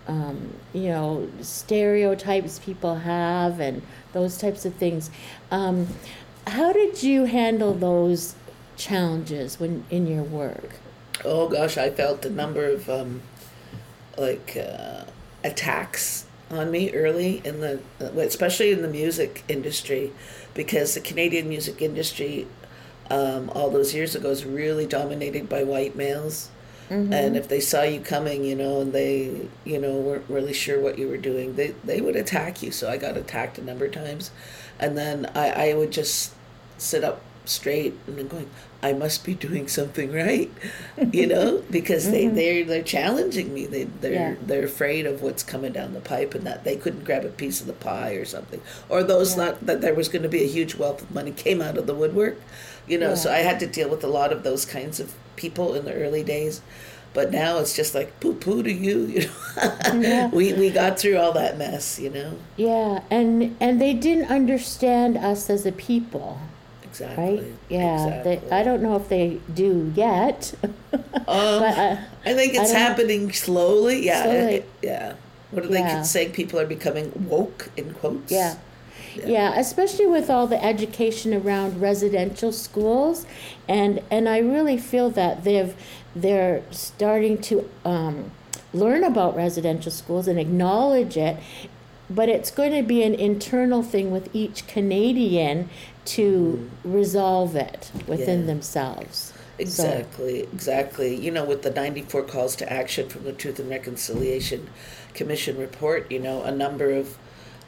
Um, 0.08 0.54
you 0.72 0.90
know 0.90 1.28
stereotypes 1.42 2.60
people 2.60 2.94
have 2.94 3.60
and 3.60 3.82
those 4.14 4.38
types 4.38 4.64
of 4.64 4.76
things 4.76 5.10
um, 5.50 5.88
how 6.46 6.72
did 6.72 7.02
you 7.02 7.26
handle 7.26 7.74
those 7.74 8.36
challenges 8.78 9.60
when 9.60 9.84
in 9.90 10.06
your 10.06 10.22
work 10.22 10.76
Oh 11.24 11.48
gosh, 11.48 11.78
I 11.78 11.90
felt 11.90 12.26
a 12.26 12.30
number 12.30 12.66
of 12.66 12.90
um, 12.90 13.22
like 14.18 14.58
uh, 14.58 15.06
attacks 15.44 16.25
on 16.52 16.72
me 16.72 16.92
early 16.94 17.42
in 17.44 17.62
the, 17.62 17.80
especially 18.00 18.72
in 18.72 18.82
the 18.82 18.88
music 18.88 19.44
industry, 19.48 20.12
because 20.54 20.94
the 20.94 21.02
Canadian 21.02 21.50
music 21.50 21.82
industry, 21.82 22.48
um, 23.10 23.50
all 23.56 23.70
those 23.70 23.94
years 23.94 24.16
ago, 24.16 24.30
was 24.30 24.46
really 24.46 24.86
dominated 24.86 25.50
by 25.50 25.64
white 25.64 25.96
males. 25.96 26.50
And 27.14 27.36
if 27.36 27.48
they 27.48 27.62
saw 27.62 27.82
you 27.82 28.00
coming, 28.00 28.44
you 28.44 28.56
know, 28.56 28.82
and 28.82 28.94
they, 28.94 29.48
you 29.64 29.80
know, 29.80 29.94
weren't 29.94 30.30
really 30.30 30.54
sure 30.54 30.80
what 30.80 31.00
you 31.00 31.08
were 31.08 31.18
doing, 31.18 31.56
they, 31.56 31.74
they 31.84 32.00
would 32.00 32.16
attack 32.16 32.62
you. 32.62 32.72
So 32.72 32.88
I 32.88 32.98
got 32.98 33.18
attacked 33.18 33.58
a 33.58 33.64
number 33.64 33.86
of 33.86 33.92
times. 33.92 34.30
And 34.80 34.96
then 34.96 35.32
I, 35.34 35.72
I 35.72 35.74
would 35.74 35.92
just 35.92 36.34
sit 36.78 37.04
up 37.04 37.22
straight 37.50 37.94
and 38.08 38.18
then 38.18 38.28
going 38.28 38.50
i 38.84 38.92
must 38.94 39.24
be 39.26 39.34
doing 39.34 39.68
something 39.68 40.12
right 40.12 40.52
you 41.12 41.26
know 41.28 41.64
because 41.72 42.12
they 42.12 42.26
Mm-hmm. 42.26 42.36
they're 42.36 42.64
they're 42.66 42.84
challenging 42.84 43.54
me 43.54 43.66
they 43.66 43.84
they're 43.86 44.14
Yeah. 44.14 44.36
they're 44.42 44.66
afraid 44.66 45.06
of 45.06 45.22
what's 45.22 45.44
coming 45.44 45.74
down 45.74 45.94
the 45.94 46.00
pipe 46.02 46.34
and 46.36 46.46
that 46.46 46.64
they 46.64 46.76
couldn't 46.76 47.04
grab 47.06 47.26
a 47.26 47.30
piece 47.30 47.62
of 47.62 47.68
the 47.68 47.74
pie 47.74 48.14
or 48.14 48.26
something 48.26 48.62
or 48.90 49.04
those 49.04 49.32
Yeah. 49.38 49.46
thought 49.52 49.66
that 49.66 49.82
there 49.82 49.94
was 49.96 50.08
going 50.10 50.24
to 50.24 50.30
be 50.30 50.44
a 50.44 50.48
huge 50.48 50.76
wealth 50.76 51.02
of 51.04 51.12
money 51.14 51.32
came 51.32 51.62
out 51.62 51.78
of 51.78 51.88
the 51.88 51.96
woodwork 51.96 52.38
you 52.88 52.98
know 52.98 53.16
so 53.16 53.32
i 53.32 53.38
had 53.40 53.60
to 53.60 53.68
deal 53.68 53.90
with 53.90 54.04
a 54.04 54.08
lot 54.08 54.32
of 54.32 54.44
those 54.44 54.66
kinds 54.66 55.00
of 55.00 55.14
people 55.36 55.74
in 55.76 55.86
the 55.86 55.94
early 55.94 56.24
days 56.24 56.62
but 57.14 57.32
now 57.32 57.60
it's 57.60 57.74
just 57.76 57.96
like 57.96 58.20
poo 58.20 58.34
poo 58.34 58.62
to 58.62 58.72
you 58.72 58.98
you 59.08 59.22
know 59.22 60.00
Yeah. 60.02 60.28
we 60.30 60.52
we 60.54 60.70
got 60.70 61.00
through 61.00 61.18
all 61.18 61.32
that 61.34 61.58
mess 61.58 61.98
you 62.00 62.10
know 62.10 62.34
Yeah, 62.58 63.02
and 63.10 63.56
and 63.62 63.80
they 63.82 63.94
didn't 63.94 64.30
understand 64.30 65.18
us 65.18 65.50
as 65.50 65.66
a 65.66 65.72
people, 65.72 66.40
exactly 67.02 67.24
right? 67.38 67.44
Yeah, 67.70 68.06
exactly. 68.08 68.36
they, 68.50 68.56
I 68.56 68.64
don't 68.64 68.82
know 68.82 68.96
if 68.96 69.10
they 69.10 69.40
do 69.54 69.92
yet, 69.96 70.54
Um, 70.64 70.74
but 71.12 71.78
uh, 71.78 71.98
I 72.26 72.34
think 72.34 72.54
it's 72.54 72.60
I 72.60 72.64
don't 72.64 72.74
know. 72.74 72.80
happening 72.80 73.32
slowly. 73.32 74.06
Yeah, 74.06 74.24
Slowly. 74.24 74.54
it- 74.56 74.70
yeah. 74.82 75.14
What 75.52 75.66
are 75.66 75.70
Yeah. 75.74 75.98
they 76.00 76.04
saying? 76.04 76.32
People 76.32 76.60
are 76.60 76.66
becoming 76.66 77.12
woke 77.30 77.70
in 77.78 77.94
quotes. 77.94 78.32
yeah. 78.32 78.56
Yeah. 79.16 79.26
Yeah, 79.28 79.60
especially 79.60 80.08
with 80.08 80.30
all 80.30 80.46
the 80.48 80.62
education 80.62 81.34
around 81.34 81.80
residential 81.80 82.52
schools, 82.52 83.26
and 83.68 84.02
and 84.12 84.28
I 84.28 84.40
really 84.40 84.78
feel 84.78 85.10
that 85.12 85.46
they've 85.46 85.74
they're 86.14 86.62
starting 86.72 87.38
to 87.44 87.70
um, 87.86 88.32
learn 88.74 89.06
about 89.06 89.34
residential 89.38 89.92
schools 89.92 90.28
and 90.28 90.38
acknowledge 90.38 91.16
it, 91.16 91.38
but 92.10 92.30
it's 92.30 92.52
going 92.52 92.72
to 92.74 92.84
be 92.84 93.04
an 93.04 93.14
internal 93.16 93.82
thing 93.84 94.12
with 94.12 94.30
each 94.34 94.68
Canadian 94.68 95.70
to 96.06 96.70
resolve 96.84 97.56
it 97.56 97.92
within 98.08 98.42
Yeah. 98.42 98.46
themselves. 98.48 99.34
Exactly, 99.58 100.42
exactly. 100.42 101.16
You 101.16 101.32
know, 101.32 101.46
with 101.46 101.62
the 101.62 101.72
94 101.72 102.24
calls 102.24 102.56
to 102.58 102.72
action 102.72 103.08
from 103.08 103.24
the 103.24 103.32
Truth 103.32 103.60
and 103.60 103.70
Reconciliation 103.70 104.68
Commission 105.14 105.58
report, 105.58 106.12
you 106.12 106.20
know, 106.20 106.44
a 106.44 106.52
number 106.52 106.92
of 106.92 107.18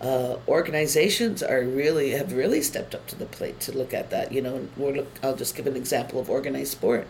uh, 0.01 0.35
organizations 0.47 1.41
are 1.41 1.61
really 1.61 2.11
have 2.11 2.33
really 2.33 2.61
stepped 2.61 2.93
up 2.93 3.07
to 3.07 3.15
the 3.15 3.25
plate 3.25 3.59
to 3.61 3.71
look 3.71 3.93
at 3.93 4.09
that. 4.11 4.31
You 4.31 4.41
know, 4.41 4.67
we're 4.75 4.91
look. 4.97 5.07
I'll 5.23 5.35
just 5.35 5.55
give 5.55 5.65
an 5.65 5.75
example 5.75 6.19
of 6.19 6.29
organized 6.29 6.71
sport. 6.71 7.07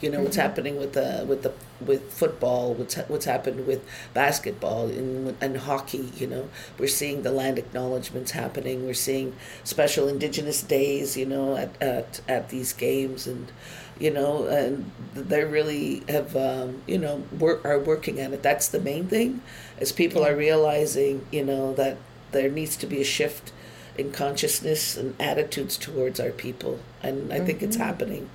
You 0.00 0.10
know 0.10 0.20
what's 0.20 0.36
mm-hmm. 0.36 0.48
happening 0.48 0.76
with 0.78 0.92
the 0.92 1.24
with 1.28 1.42
the 1.42 1.52
with 1.84 2.12
football. 2.12 2.74
What's 2.74 2.94
ha- 2.94 3.04
what's 3.08 3.24
happened 3.24 3.66
with 3.66 3.84
basketball 4.14 4.86
and 4.86 5.36
and 5.40 5.56
hockey. 5.56 6.10
You 6.16 6.26
know, 6.26 6.48
we're 6.78 6.88
seeing 6.88 7.22
the 7.22 7.32
land 7.32 7.58
acknowledgements 7.58 8.32
happening. 8.32 8.86
We're 8.86 8.94
seeing 8.94 9.34
special 9.64 10.08
Indigenous 10.08 10.62
days. 10.62 11.16
You 11.16 11.26
know, 11.26 11.56
at 11.56 11.80
at 11.82 12.20
at 12.28 12.48
these 12.50 12.72
games 12.72 13.26
and 13.26 13.50
you 13.98 14.10
know, 14.10 14.46
and 14.46 14.90
they 15.14 15.44
really 15.44 16.02
have, 16.08 16.36
um, 16.36 16.82
you 16.86 16.98
know, 16.98 17.24
work 17.36 17.64
are 17.64 17.78
working 17.78 18.20
at 18.20 18.32
it. 18.32 18.42
That's 18.42 18.68
the 18.68 18.80
main 18.80 19.08
thing, 19.08 19.42
as 19.78 19.92
people 19.92 20.24
are 20.24 20.36
realizing, 20.36 21.26
you 21.32 21.44
know, 21.44 21.74
that 21.74 21.96
there 22.30 22.50
needs 22.50 22.76
to 22.76 22.86
be 22.86 23.00
a 23.00 23.04
shift 23.04 23.52
in 23.96 24.12
consciousness 24.12 24.96
and 24.96 25.20
attitudes 25.20 25.76
towards 25.76 26.20
our 26.20 26.30
people, 26.30 26.78
and 27.02 27.32
I 27.32 27.40
think 27.40 27.62
it's 27.62 27.76
mm-hmm. 27.76 27.86
happening. 27.86 28.30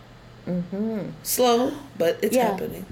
Mm-hmm. 0.47 0.99
Slow, 1.23 1.71
but 1.97 2.19
it's 2.21 2.35
Yeah. 2.35 2.51
happening. 2.51 2.85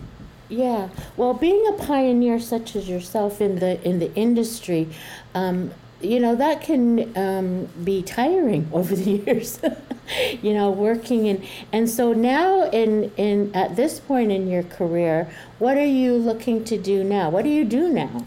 Yeah, 0.49 0.89
well, 1.15 1.33
being 1.33 1.65
a 1.69 1.73
pioneer 1.73 2.37
such 2.37 2.75
as 2.75 2.89
yourself 2.89 3.39
in 3.39 3.59
the 3.59 3.81
in 3.87 3.99
the 3.99 4.13
industry, 4.15 4.89
um, 5.33 5.71
you 6.01 6.19
know 6.19 6.35
that 6.35 6.61
can 6.61 7.15
um, 7.15 7.69
be 7.85 8.01
tiring 8.01 8.67
over 8.73 8.93
the 8.95 9.11
years. 9.11 9.59
you 10.41 10.53
know, 10.53 10.69
working 10.69 11.25
in 11.25 11.41
and 11.71 11.89
so 11.89 12.11
now 12.11 12.69
in 12.71 13.11
in 13.15 13.49
at 13.55 13.77
this 13.77 13.99
point 14.01 14.29
in 14.31 14.49
your 14.49 14.63
career, 14.63 15.29
what 15.59 15.77
are 15.77 15.85
you 15.85 16.15
looking 16.15 16.65
to 16.65 16.77
do 16.77 17.01
now? 17.01 17.29
What 17.29 17.43
do 17.43 17.49
you 17.49 17.63
do 17.63 17.87
now? 17.87 18.25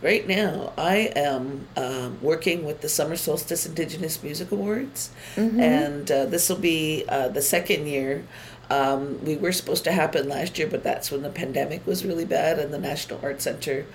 Right 0.00 0.28
now, 0.28 0.72
I 0.78 1.10
am 1.16 1.66
um, 1.76 2.18
working 2.22 2.64
with 2.64 2.82
the 2.82 2.88
Summer 2.88 3.16
Solstice 3.16 3.66
Indigenous 3.66 4.22
Music 4.22 4.52
Awards, 4.52 5.10
and 5.36 6.08
uh, 6.08 6.24
this 6.26 6.48
will 6.48 6.62
be 6.62 7.04
uh, 7.08 7.26
the 7.30 7.42
second 7.42 7.88
year. 7.88 8.22
Um, 8.70 9.24
we 9.24 9.36
were 9.36 9.52
supposed 9.52 9.84
to 9.84 9.92
happen 9.92 10.28
last 10.28 10.58
year, 10.58 10.68
but 10.68 10.82
that's 10.82 11.10
when 11.10 11.22
the 11.22 11.30
pandemic 11.30 11.86
was 11.86 12.04
really 12.04 12.24
bad 12.24 12.58
and 12.58 12.72
the 12.72 12.78
National 12.78 13.20
Art 13.22 13.40
Center 13.40 13.86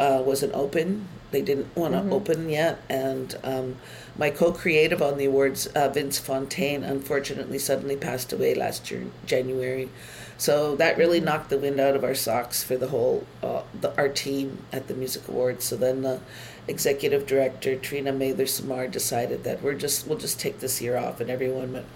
uh, 0.00 0.22
wasn't 0.24 0.54
open. 0.54 1.08
They 1.32 1.42
didn't 1.42 1.74
want 1.74 1.94
to 1.94 2.14
open 2.14 2.50
yet, 2.50 2.82
and 2.90 3.38
um, 3.42 3.76
my 4.18 4.28
co-creative 4.28 5.00
on 5.00 5.16
the 5.16 5.24
awards, 5.24 5.66
uh, 5.68 5.88
Vince 5.88 6.18
Fontaine, 6.18 6.84
unfortunately 6.84 7.58
suddenly 7.58 7.96
passed 7.96 8.34
away 8.34 8.54
last 8.54 8.90
year, 8.90 9.06
January. 9.24 9.88
So 10.36 10.76
that 10.76 10.98
really 10.98 11.20
knocked 11.20 11.48
the 11.50 11.56
wind 11.56 11.80
out 11.80 11.96
of 11.96 12.04
our 12.04 12.14
socks 12.14 12.62
for 12.62 12.76
the 12.76 12.88
whole 12.88 13.26
uh, 13.42 13.62
the 13.80 13.96
our 13.96 14.08
team 14.08 14.58
at 14.72 14.88
the 14.88 14.94
music 14.94 15.28
awards. 15.28 15.64
So 15.64 15.76
then 15.76 16.02
the 16.02 16.20
executive 16.68 17.26
director 17.26 17.76
Trina 17.76 18.12
Mather 18.12 18.46
Simard 18.46 18.90
decided 18.90 19.44
that 19.44 19.62
we're 19.62 19.74
just 19.74 20.06
we'll 20.06 20.18
just 20.18 20.40
take 20.40 20.60
this 20.60 20.82
year 20.82 20.98
off, 20.98 21.20
and 21.20 21.30
everyone 21.30 21.72
went, 21.72 21.86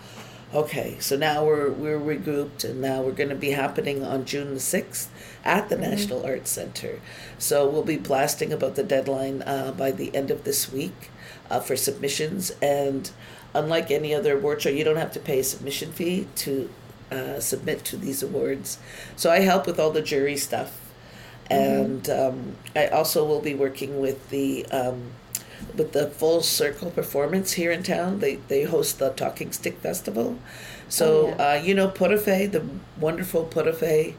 okay. 0.62 0.96
So 1.00 1.16
now 1.16 1.44
we're 1.44 1.70
we're 1.70 1.98
regrouped, 1.98 2.64
and 2.64 2.80
now 2.80 3.02
we're 3.02 3.12
going 3.12 3.30
to 3.30 3.36
be 3.48 3.52
happening 3.52 4.04
on 4.04 4.24
June 4.24 4.54
the 4.54 4.60
sixth 4.60 5.10
at 5.44 5.68
the 5.68 5.76
National 5.76 6.24
Arts 6.24 6.50
Center. 6.50 7.00
So 7.38 7.68
we'll 7.68 7.82
be 7.82 7.96
blasting 7.96 8.52
about 8.52 8.74
the 8.74 8.82
deadline 8.82 9.42
uh, 9.42 9.72
by 9.72 9.90
the 9.90 10.14
end 10.14 10.30
of 10.30 10.44
this 10.44 10.72
week 10.72 11.10
uh, 11.50 11.60
for 11.60 11.76
submissions 11.76 12.52
and. 12.62 13.10
Unlike 13.54 13.90
any 13.90 14.14
other 14.14 14.36
award 14.36 14.60
show, 14.60 14.68
you 14.68 14.84
don't 14.84 14.96
have 14.96 15.12
to 15.12 15.20
pay 15.20 15.38
a 15.38 15.44
submission 15.44 15.90
fee 15.90 16.26
to 16.44 16.68
uh, 17.10 17.40
submit 17.40 17.84
to 17.86 17.96
these 17.96 18.22
awards. 18.22 18.78
So 19.16 19.30
I 19.30 19.40
help 19.40 19.66
with 19.66 19.80
all 19.80 19.90
the 19.90 20.02
jury 20.02 20.36
stuff, 20.36 20.78
and 21.48 22.04
um, 22.10 22.56
I 22.74 22.88
also 22.88 23.24
will 23.24 23.40
be 23.40 23.54
working 23.54 23.98
with 23.98 24.28
the 24.28 24.66
um, 24.66 25.12
with 25.76 25.92
the 25.92 26.08
Full 26.08 26.42
Circle 26.42 26.90
Performance 26.90 27.52
here 27.52 27.70
in 27.70 27.82
town. 27.82 28.20
They 28.20 28.36
they 28.48 28.64
host 28.64 28.98
the 28.98 29.10
Talking 29.10 29.52
Stick 29.52 29.78
Festival. 29.80 30.38
So 30.88 31.06
Oh, 31.06 31.28
yeah. 31.38 31.50
uh, 31.50 31.54
you 31.62 31.74
know 31.74 31.88
Pura 31.88 32.16
Fé, 32.18 32.50
the 32.50 32.64
wonderful 32.98 33.44
Pura 33.44 33.72
Fé. 33.72 34.14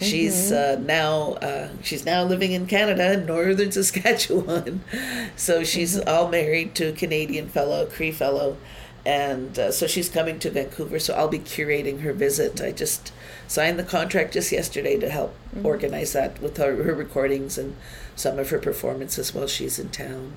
She's 0.00 0.50
uh, 0.50 0.80
now 0.80 1.34
uh, 1.42 1.68
she's 1.82 2.04
now 2.06 2.24
living 2.24 2.52
in 2.52 2.66
Canada, 2.66 3.16
northern 3.22 3.70
Saskatchewan. 3.78 4.82
So 5.36 5.62
she's 5.64 5.98
all 6.00 6.28
married 6.28 6.74
to 6.76 6.86
a 6.88 6.92
Canadian 6.92 7.48
fellow, 7.48 7.84
Cree 7.86 8.10
fellow, 8.12 8.56
and 9.04 9.58
uh, 9.58 9.72
so 9.72 9.86
she's 9.86 10.08
coming 10.08 10.38
to 10.38 10.50
Vancouver. 10.50 10.98
So 10.98 11.14
I'll 11.14 11.28
be 11.28 11.38
curating 11.38 12.00
her 12.00 12.12
visit. 12.14 12.60
I 12.62 12.72
just 12.72 13.12
signed 13.46 13.78
the 13.78 13.84
contract 13.84 14.32
just 14.32 14.52
yesterday 14.52 14.98
to 14.98 15.10
help 15.10 15.34
organize 15.62 16.12
that 16.14 16.40
with 16.40 16.56
her, 16.56 16.82
her 16.84 16.94
recordings 16.94 17.58
and 17.58 17.76
some 18.16 18.38
of 18.38 18.48
her 18.50 18.58
performances 18.58 19.34
while 19.34 19.46
she's 19.48 19.78
in 19.78 19.88
town. 19.90 20.36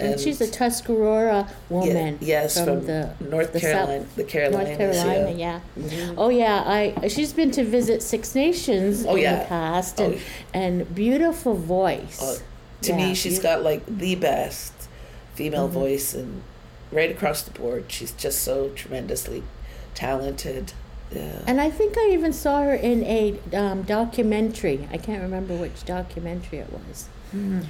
And, 0.00 0.20
she's 0.20 0.40
a 0.40 0.46
Tuscarora 0.50 1.48
woman. 1.68 2.18
yes, 2.20 2.62
from 2.62 2.86
the 2.86 3.10
North 3.20 3.52
the 3.52 3.60
Carolina- 3.60 4.00
South- 4.04 4.14
the 4.16 4.24
Carolinas, 4.24 4.78
North 4.78 4.78
Carolina, 4.94 5.30
yeah. 5.36 5.60
yeah. 5.76 6.12
Oh 6.16 6.28
yeah, 6.28 6.62
I 6.66 7.08
she's 7.08 7.32
been 7.32 7.50
to 7.52 7.64
visit 7.64 8.02
Six 8.02 8.34
Nations 8.34 9.04
Oh, 9.06 9.16
in 9.16 9.22
yeah. 9.22 9.40
the 9.40 9.44
past, 9.46 10.00
Oh, 10.00 10.04
and 10.04 10.14
yeah. 10.14 10.20
and 10.54 10.94
beautiful 10.94 11.54
voice. 11.54 12.22
Uh, 12.22 12.38
to 12.82 12.90
Yeah, 12.92 12.96
me, 13.08 13.14
she's 13.14 13.38
beau- 13.38 13.42
got 13.56 13.62
like 13.64 13.82
the 13.86 14.14
best 14.14 14.72
female 15.34 15.64
Mm-hmm. 15.68 15.74
voice, 15.74 16.14
and 16.14 16.42
right 16.92 17.10
across 17.10 17.42
the 17.42 17.50
board, 17.50 17.86
she's 17.88 18.12
just 18.12 18.42
so 18.42 18.68
tremendously 18.76 19.42
talented. 19.94 20.72
Yeah. 21.10 21.40
And 21.46 21.60
I 21.60 21.70
think 21.70 21.96
I 21.98 22.10
even 22.12 22.32
saw 22.32 22.62
her 22.62 22.74
in 22.74 23.02
a 23.04 23.34
um, 23.54 23.82
documentary. 23.82 24.86
I 24.92 24.98
can't 24.98 25.22
remember 25.22 25.54
which 25.56 25.84
documentary 25.84 26.58
it 26.58 26.70
was. 26.72 27.08
Hmm. 27.32 27.60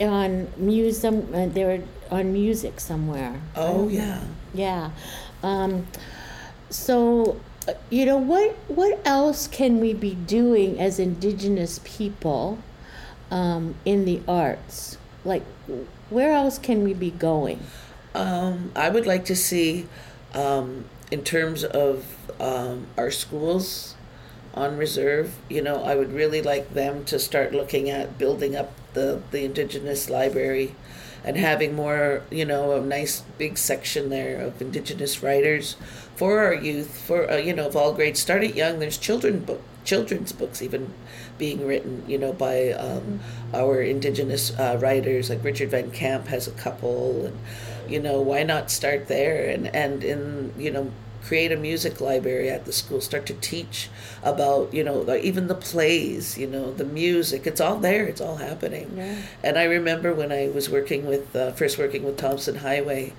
On 0.00 0.48
museum, 0.56 1.28
uh, 1.34 1.46
they 1.46 1.64
were 1.64 1.82
on 2.10 2.32
music 2.32 2.80
somewhere. 2.80 3.40
Oh 3.54 3.88
yeah. 3.88 4.24
Yeah. 4.54 4.90
Um, 5.42 5.86
so, 6.70 7.38
uh, 7.68 7.74
you 7.90 8.06
know, 8.06 8.16
what 8.16 8.56
what 8.68 8.98
else 9.04 9.46
can 9.46 9.80
we 9.80 9.92
be 9.92 10.14
doing 10.14 10.80
as 10.80 10.98
Indigenous 10.98 11.80
people 11.84 12.58
um, 13.30 13.74
in 13.84 14.04
the 14.04 14.22
arts? 14.26 14.96
Like, 15.24 15.42
where 16.08 16.32
else 16.32 16.58
can 16.58 16.82
we 16.82 16.94
be 16.94 17.10
going? 17.10 17.60
Um, 18.14 18.72
I 18.74 18.88
would 18.88 19.06
like 19.06 19.24
to 19.26 19.36
see, 19.36 19.86
um, 20.34 20.86
in 21.10 21.22
terms 21.22 21.62
of 21.62 22.06
um, 22.40 22.86
our 22.96 23.10
schools 23.10 23.94
on 24.54 24.76
reserve, 24.76 25.36
you 25.48 25.62
know, 25.62 25.82
I 25.84 25.94
would 25.94 26.12
really 26.12 26.42
like 26.42 26.74
them 26.74 27.04
to 27.04 27.18
start 27.18 27.52
looking 27.52 27.88
at 27.88 28.18
building 28.18 28.56
up 28.56 28.72
the, 28.94 29.22
the 29.30 29.44
Indigenous 29.44 30.10
library 30.10 30.74
and 31.24 31.36
having 31.36 31.74
more, 31.74 32.22
you 32.30 32.44
know, 32.44 32.72
a 32.72 32.80
nice 32.80 33.22
big 33.38 33.58
section 33.58 34.08
there 34.08 34.40
of 34.40 34.60
Indigenous 34.60 35.22
writers 35.22 35.76
for 36.16 36.40
our 36.40 36.54
youth, 36.54 36.98
for, 37.06 37.30
uh, 37.30 37.36
you 37.36 37.54
know, 37.54 37.66
of 37.66 37.76
all 37.76 37.92
grades. 37.92 38.20
Start 38.20 38.42
it 38.42 38.54
young. 38.54 38.78
There's 38.78 38.98
children 38.98 39.40
book, 39.40 39.62
children's 39.84 40.32
books 40.32 40.62
even 40.62 40.92
being 41.38 41.66
written, 41.66 42.04
you 42.06 42.18
know, 42.18 42.32
by 42.32 42.70
um, 42.72 43.20
our 43.54 43.82
Indigenous 43.82 44.58
uh, 44.58 44.78
writers. 44.80 45.30
Like 45.30 45.44
Richard 45.44 45.70
Van 45.70 45.90
Camp 45.90 46.26
has 46.28 46.48
a 46.48 46.52
couple, 46.52 47.26
and 47.26 47.38
you 47.88 48.00
know, 48.00 48.20
why 48.20 48.42
not 48.42 48.70
start 48.70 49.08
there? 49.08 49.48
And 49.48 49.68
and 49.74 50.02
in 50.02 50.54
you 50.58 50.70
know, 50.70 50.90
create 51.22 51.52
a 51.52 51.56
music 51.56 52.00
library 52.00 52.48
at 52.48 52.64
the 52.64 52.72
school, 52.72 53.00
start 53.00 53.26
to 53.26 53.34
teach 53.34 53.88
about, 54.22 54.72
you 54.72 54.82
know, 54.82 54.98
like 54.98 55.22
even 55.22 55.46
the 55.48 55.54
plays, 55.54 56.38
you 56.38 56.46
know, 56.46 56.72
the 56.72 56.84
music. 56.84 57.46
It's 57.46 57.60
all 57.60 57.78
there. 57.78 58.04
It's 58.06 58.20
all 58.20 58.36
happening. 58.36 58.92
Yeah. 58.96 59.16
And 59.42 59.58
I 59.58 59.64
remember 59.64 60.14
when 60.14 60.32
I 60.32 60.48
was 60.48 60.68
working 60.70 61.06
with, 61.06 61.34
uh, 61.34 61.52
first 61.52 61.78
working 61.78 62.02
with 62.04 62.16
Tomson 62.16 62.56
Highway, 62.56 63.12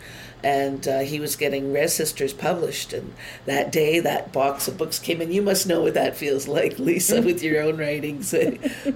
and 0.44 0.88
uh, 0.88 1.00
he 1.00 1.20
was 1.20 1.36
getting 1.36 1.72
Rez 1.72 1.94
Sisters 1.94 2.34
published. 2.34 2.94
And 2.94 3.14
that 3.46 3.72
day, 3.72 4.00
that 4.00 4.34
box 4.34 4.68
of 4.68 4.78
books 4.78 5.00
came 5.00 5.22
in. 5.22 5.32
You 5.32 5.42
must 5.42 5.68
know 5.68 5.82
what 5.82 5.94
that 5.94 6.18
feels 6.18 6.48
like, 6.48 6.80
Lisa, 6.80 7.22
with 7.22 7.44
your 7.44 7.62
own 7.62 7.78
writings. 7.78 8.32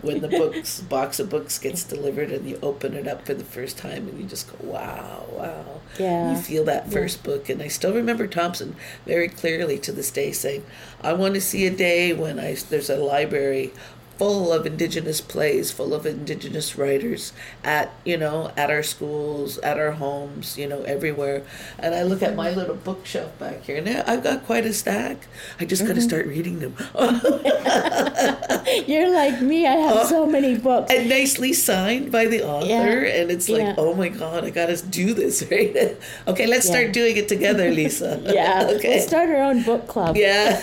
when 0.01 0.21
the 0.21 0.27
books 0.27 0.81
box 0.81 1.19
of 1.19 1.29
books 1.29 1.59
gets 1.59 1.83
delivered 1.83 2.31
and 2.31 2.49
you 2.49 2.59
open 2.61 2.95
it 2.95 3.07
up 3.07 3.25
for 3.25 3.33
the 3.33 3.43
first 3.43 3.77
time, 3.77 4.07
and 4.07 4.19
you 4.19 4.25
just 4.25 4.51
go, 4.51 4.57
"Wow, 4.67 5.25
wow!" 5.31 5.74
Yeah. 5.99 6.31
You 6.31 6.37
feel 6.37 6.63
that 6.65 6.91
first 6.91 7.23
book, 7.23 7.49
and 7.49 7.61
I 7.61 7.67
still 7.67 7.93
remember 7.93 8.27
Tomson 8.27 8.75
very 9.05 9.27
clearly 9.29 9.77
to 9.79 9.91
this 9.91 10.11
day 10.11 10.31
saying, 10.31 10.63
"I 11.01 11.13
want 11.13 11.35
to 11.35 11.41
see 11.41 11.65
a 11.65 11.71
day 11.71 12.13
when 12.13 12.39
I 12.39 12.55
there's 12.69 12.89
a 12.89 12.97
library 12.97 13.71
full 14.17 14.51
of 14.53 14.65
indigenous 14.65 15.21
plays, 15.21 15.71
full 15.71 15.93
of 15.93 16.05
indigenous 16.05 16.77
writers 16.77 17.33
at 17.63 17.91
you 18.05 18.17
know 18.17 18.51
at 18.57 18.69
our 18.69 18.83
schools, 18.83 19.57
at 19.59 19.77
our 19.77 19.91
homes, 19.91 20.57
you 20.57 20.67
know 20.67 20.83
everywhere. 20.83 21.43
And 21.79 21.93
I 21.95 22.03
look 22.03 22.21
at 22.21 22.35
my 22.35 22.51
little 22.51 22.75
bookshelf 22.75 23.37
back 23.39 23.63
here, 23.63 23.77
and 23.77 23.89
I've 23.89 24.23
got 24.23 24.45
quite 24.45 24.65
a 24.65 24.73
stack. 24.73 25.27
I 25.59 25.65
just 25.65 25.83
got 25.83 25.95
to 25.95 25.99
mm-hmm. 25.99 26.07
start 26.07 26.25
reading 26.27 26.59
them. 26.59 26.75
You're 28.87 29.13
like 29.13 29.41
me. 29.41 29.65
I 29.67 29.75
have 29.75 30.07
so 30.07 30.25
many 30.37 30.57
books. 30.57 30.91
and 30.91 31.09
nicely 31.09 31.53
signed 31.53 32.11
by 32.11 32.25
the 32.25 32.43
author, 32.45 32.67
Yeah. 32.67 33.21
and 33.21 33.31
it's 33.31 33.49
like, 33.49 33.61
Yeah. 33.61 33.75
oh 33.77 33.93
my 33.93 34.09
god, 34.09 34.43
I 34.43 34.49
got 34.49 34.67
to 34.67 34.77
do 34.85 35.13
this 35.13 35.43
right. 35.51 35.97
okay, 36.27 36.47
let's 36.47 36.65
Yeah. 36.65 36.71
start 36.71 36.93
doing 36.93 37.17
it 37.17 37.27
together, 37.27 37.69
Lisa. 37.71 38.21
Yeah. 38.23 38.67
okay. 38.75 38.97
We'll 38.97 39.07
start 39.07 39.29
our 39.29 39.41
own 39.41 39.63
book 39.63 39.87
club. 39.87 40.15
yeah, 40.17 40.61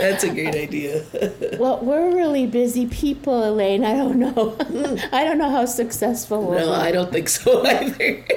that's 0.00 0.24
a 0.24 0.30
great 0.30 0.54
idea. 0.54 1.04
Well, 1.58 1.69
we're 1.78 2.14
really 2.14 2.46
busy 2.46 2.86
people, 2.86 3.42
Elaine. 3.48 3.84
I 3.84 3.94
don't 3.94 4.18
know. 4.18 4.56
I 5.12 5.24
don't 5.24 5.38
know 5.38 5.50
how 5.50 5.64
successful 5.66 6.42
we'll 6.42 6.58
no, 6.58 6.66
be. 6.66 6.72
I 6.72 6.90
don't 6.92 7.12
think 7.12 7.28
so 7.28 7.64
either. 7.66 8.24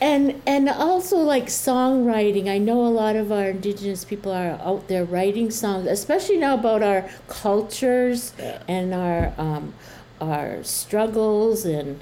And 0.00 0.40
and 0.46 0.68
also 0.68 1.16
like 1.16 1.46
songwriting. 1.46 2.48
I 2.48 2.58
know 2.58 2.86
a 2.86 2.94
lot 3.02 3.16
of 3.16 3.32
our 3.32 3.48
indigenous 3.50 4.04
people 4.04 4.30
are 4.30 4.52
out 4.62 4.86
there 4.86 5.04
writing 5.04 5.50
songs, 5.50 5.88
especially 5.88 6.36
now 6.36 6.54
about 6.54 6.84
our 6.84 7.08
cultures 7.26 8.32
Yeah. 8.38 8.62
and 8.68 8.94
our 8.94 9.32
um, 9.36 9.74
our 10.20 10.62
struggles 10.62 11.64
and 11.64 11.98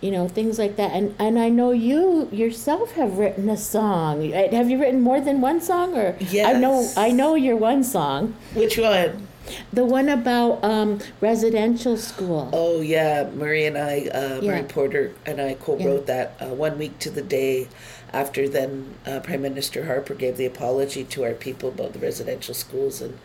you 0.00 0.12
know 0.12 0.28
things 0.28 0.60
like 0.60 0.76
that. 0.76 0.92
And 0.92 1.16
and 1.18 1.40
I 1.40 1.48
know 1.48 1.72
you 1.72 2.28
yourself 2.30 2.92
have 2.92 3.18
written 3.18 3.48
a 3.48 3.56
song. 3.56 4.30
Have 4.30 4.70
you 4.70 4.78
written 4.80 5.00
more 5.00 5.20
than 5.20 5.40
one 5.40 5.60
song, 5.60 5.96
or 5.96 6.14
yes. 6.20 6.54
I 6.54 6.56
know 6.56 6.88
I 6.96 7.10
know 7.10 7.34
your 7.34 7.56
one 7.56 7.82
song, 7.82 8.36
Which 8.54 8.78
one? 8.78 9.26
The 9.72 9.84
one 9.84 10.08
about 10.08 10.62
um, 10.64 10.98
residential 11.20 11.96
school. 11.96 12.50
Oh 12.52 12.80
yeah, 12.80 13.30
Murray 13.34 13.66
and 13.66 13.76
I, 13.78 14.08
uh, 14.12 14.40
Murray 14.42 14.60
Yeah. 14.60 14.66
Porter 14.68 15.12
and 15.26 15.40
I 15.40 15.54
co-wrote 15.54 16.06
that 16.06 16.36
uh, 16.40 16.46
one 16.46 16.78
week 16.78 16.98
to 17.00 17.10
the 17.10 17.22
day 17.22 17.68
after 18.12 18.48
then 18.48 18.94
uh, 19.06 19.20
Prime 19.20 19.42
Minister 19.42 19.86
Harper 19.86 20.14
gave 20.14 20.36
the 20.36 20.46
apology 20.46 21.04
to 21.04 21.24
our 21.24 21.34
people 21.34 21.68
about 21.68 21.92
the 21.92 21.98
residential 22.00 22.54
schools 22.54 23.00
and 23.00 23.18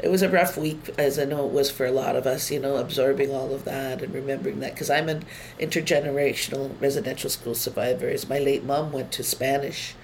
it 0.00 0.08
was 0.10 0.22
a 0.22 0.28
rough 0.28 0.56
week 0.56 0.90
as 0.96 1.18
I 1.18 1.24
know 1.24 1.44
it 1.46 1.52
was 1.52 1.72
for 1.72 1.84
a 1.84 1.90
lot 1.90 2.14
of 2.14 2.24
us, 2.24 2.52
you 2.52 2.60
know, 2.60 2.76
absorbing 2.76 3.34
all 3.34 3.52
of 3.52 3.64
that 3.64 4.00
and 4.00 4.14
remembering 4.14 4.60
that 4.60 4.74
because 4.74 4.90
I'm 4.90 5.08
an 5.08 5.24
intergenerational 5.58 6.80
residential 6.80 7.30
school 7.30 7.54
survivor. 7.56 8.08
As 8.08 8.28
my 8.28 8.38
late 8.38 8.64
mom 8.64 8.92
went 8.92 9.10
to 9.12 9.24
Spanish. 9.24 9.94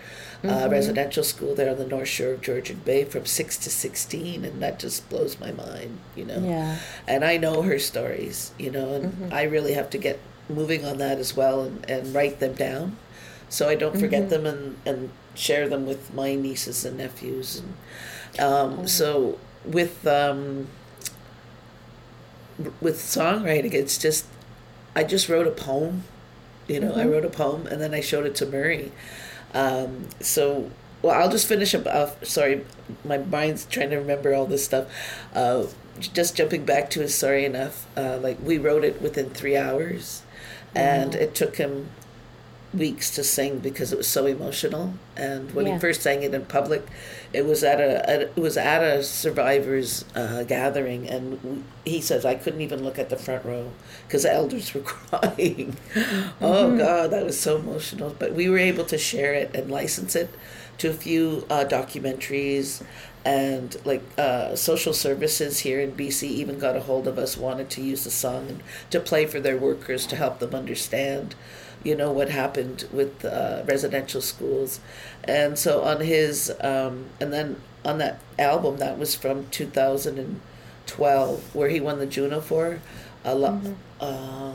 Uh, 0.44 0.68
residential 0.68 1.24
school 1.24 1.54
there 1.54 1.70
on 1.70 1.78
the 1.78 1.86
north 1.86 2.08
shore 2.08 2.32
of 2.34 2.40
Georgian 2.42 2.80
Bay 2.84 3.04
from 3.04 3.24
six 3.24 3.56
to 3.58 3.70
sixteen, 3.70 4.44
and 4.44 4.60
that 4.62 4.78
just 4.78 5.08
blows 5.08 5.40
my 5.40 5.52
mind, 5.52 5.98
you 6.14 6.24
know 6.24 6.38
Yeah. 6.44 6.76
and 7.08 7.24
I 7.24 7.38
know 7.38 7.62
her 7.62 7.78
stories, 7.78 8.52
you 8.58 8.70
know, 8.70 8.92
and 8.94 9.32
I 9.32 9.44
really 9.44 9.72
have 9.72 9.88
to 9.90 9.98
get 9.98 10.18
moving 10.48 10.84
on 10.84 10.98
that 10.98 11.18
as 11.18 11.34
well 11.34 11.62
and, 11.62 11.88
and 11.88 12.14
write 12.14 12.40
them 12.40 12.52
down 12.52 12.96
so 13.48 13.68
I 13.68 13.74
don't 13.76 13.98
forget 13.98 14.28
them 14.30 14.44
and, 14.46 14.76
and 14.84 15.10
share 15.34 15.68
them 15.68 15.86
with 15.86 16.12
my 16.12 16.34
nieces 16.34 16.84
and 16.84 16.98
nephews. 16.98 17.62
And 18.38 18.42
um, 18.80 18.86
so 18.88 19.38
with 19.64 20.06
um, 20.06 20.66
with 22.80 22.96
songwriting, 22.98 23.72
it's 23.74 23.98
just 23.98 24.26
I 24.94 25.04
just 25.04 25.28
wrote 25.28 25.46
a 25.46 25.50
poem, 25.50 26.04
you 26.68 26.80
know, 26.80 26.92
I 26.94 27.04
wrote 27.04 27.24
a 27.24 27.30
poem 27.30 27.66
and 27.66 27.80
then 27.80 27.94
I 27.94 28.00
showed 28.00 28.26
it 28.26 28.34
to 28.36 28.46
Murray. 28.46 28.92
Um, 29.54 30.08
so 30.20 30.70
well, 31.02 31.20
I'll 31.20 31.30
just 31.30 31.46
finish 31.46 31.74
up. 31.74 31.86
Uh, 31.86 32.10
sorry, 32.22 32.64
my 33.04 33.18
mind's 33.18 33.66
trying 33.66 33.90
to 33.90 33.96
remember 33.96 34.34
all 34.34 34.46
this 34.46 34.64
stuff. 34.64 34.86
Uh, 35.34 35.66
just 36.00 36.34
jumping 36.34 36.64
back 36.64 36.90
to 36.90 37.00
his 37.00 37.14
sorry 37.14 37.44
enough. 37.44 37.86
Uh, 37.96 38.18
like 38.18 38.38
we 38.42 38.58
wrote 38.58 38.84
it 38.84 39.00
within 39.00 39.30
three 39.30 39.56
hours, 39.56 40.22
and 40.74 41.14
it 41.14 41.34
took 41.34 41.56
him 41.56 41.90
weeks 42.76 43.10
to 43.16 43.24
sing 43.24 43.58
because 43.58 43.92
it 43.92 43.96
was 43.98 44.08
so 44.08 44.26
emotional. 44.26 44.94
And 45.16 45.52
when 45.54 45.66
Yeah. 45.66 45.74
he 45.74 45.78
first 45.78 46.02
sang 46.02 46.22
it 46.22 46.34
in 46.34 46.44
public, 46.46 46.86
it 47.32 47.44
was 47.46 47.62
at 47.64 47.80
a, 47.80 48.08
at, 48.08 48.20
it 48.22 48.36
was 48.36 48.56
at 48.56 48.82
a 48.82 49.02
survivors 49.02 50.04
uh, 50.14 50.42
gathering, 50.44 51.08
and 51.08 51.64
he 51.84 52.00
says 52.00 52.24
I 52.24 52.34
couldn't 52.34 52.60
even 52.60 52.84
look 52.84 52.98
at 52.98 53.10
the 53.10 53.16
front 53.16 53.44
row 53.44 53.70
because 54.06 54.22
the 54.22 54.32
elders 54.32 54.72
were 54.74 54.80
crying. 54.84 55.76
Oh 56.40 56.76
God, 56.76 57.10
that 57.10 57.24
was 57.24 57.38
so 57.38 57.56
emotional. 57.56 58.14
But 58.18 58.32
we 58.34 58.48
were 58.48 58.58
able 58.58 58.84
to 58.86 58.98
share 58.98 59.34
it 59.34 59.54
and 59.54 59.70
license 59.70 60.14
it 60.16 60.30
to 60.78 60.90
a 60.90 60.94
few 60.94 61.46
uh, 61.50 61.64
documentaries. 61.64 62.82
And 63.26 63.74
like 63.86 64.02
uh, 64.18 64.54
social 64.54 64.92
services 64.92 65.60
here 65.60 65.80
in 65.80 65.92
BC 65.92 66.24
even 66.24 66.58
got 66.58 66.76
a 66.76 66.80
hold 66.80 67.08
of 67.08 67.16
us, 67.18 67.38
wanted 67.38 67.70
to 67.70 67.80
use 67.82 68.04
the 68.04 68.10
song 68.10 68.60
to 68.90 69.00
play 69.00 69.24
for 69.24 69.40
their 69.40 69.56
workers 69.56 70.06
to 70.08 70.16
help 70.16 70.40
them 70.40 70.54
understand 70.54 71.34
you 71.84 71.94
know 71.94 72.10
what 72.10 72.30
happened 72.30 72.86
with 72.92 73.24
uh, 73.24 73.62
residential 73.66 74.20
schools. 74.20 74.80
And 75.24 75.58
so 75.58 75.82
on 75.82 76.00
his 76.00 76.52
um, 76.60 77.06
and 77.20 77.32
then 77.32 77.60
on 77.84 77.98
that 77.98 78.18
album 78.38 78.78
that 78.78 78.98
was 78.98 79.14
from 79.14 79.46
2012 79.50 81.54
where 81.54 81.68
he 81.68 81.80
won 81.80 81.98
the 81.98 82.06
juno 82.06 82.40
for 82.40 82.80
a 83.24 83.34
lot 83.34 83.60
uh, 84.00 84.52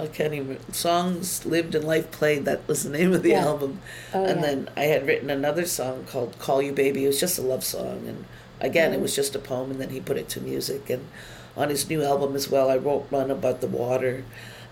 I 0.00 0.06
can't 0.06 0.32
even 0.32 0.58
songs 0.72 1.44
lived 1.44 1.74
and 1.74 1.84
life 1.84 2.10
played 2.12 2.44
that 2.44 2.66
was 2.68 2.84
the 2.84 2.90
name 2.90 3.12
of 3.12 3.22
the 3.22 3.30
Yeah. 3.30 3.44
album. 3.46 3.80
Oh, 4.14 4.24
and 4.24 4.40
yeah. 4.40 4.46
then 4.46 4.70
I 4.76 4.84
had 4.84 5.06
written 5.06 5.28
another 5.30 5.66
song 5.66 6.04
called 6.08 6.38
Call 6.38 6.62
You 6.62 6.72
Baby. 6.72 7.04
It 7.04 7.08
was 7.08 7.20
just 7.20 7.38
a 7.38 7.42
love 7.42 7.64
song 7.64 8.04
and 8.06 8.24
again 8.60 8.92
it 8.92 9.00
was 9.00 9.14
just 9.16 9.34
a 9.34 9.38
poem 9.38 9.70
and 9.72 9.80
then 9.80 9.90
he 9.90 10.00
put 10.00 10.16
it 10.16 10.28
to 10.30 10.40
music. 10.40 10.88
And 10.88 11.06
on 11.56 11.70
his 11.70 11.88
new 11.88 12.04
album 12.04 12.36
as 12.36 12.48
well 12.48 12.70
I 12.70 12.76
wrote 12.76 13.06
one 13.10 13.30
about 13.30 13.60
the 13.60 13.66
water 13.66 14.24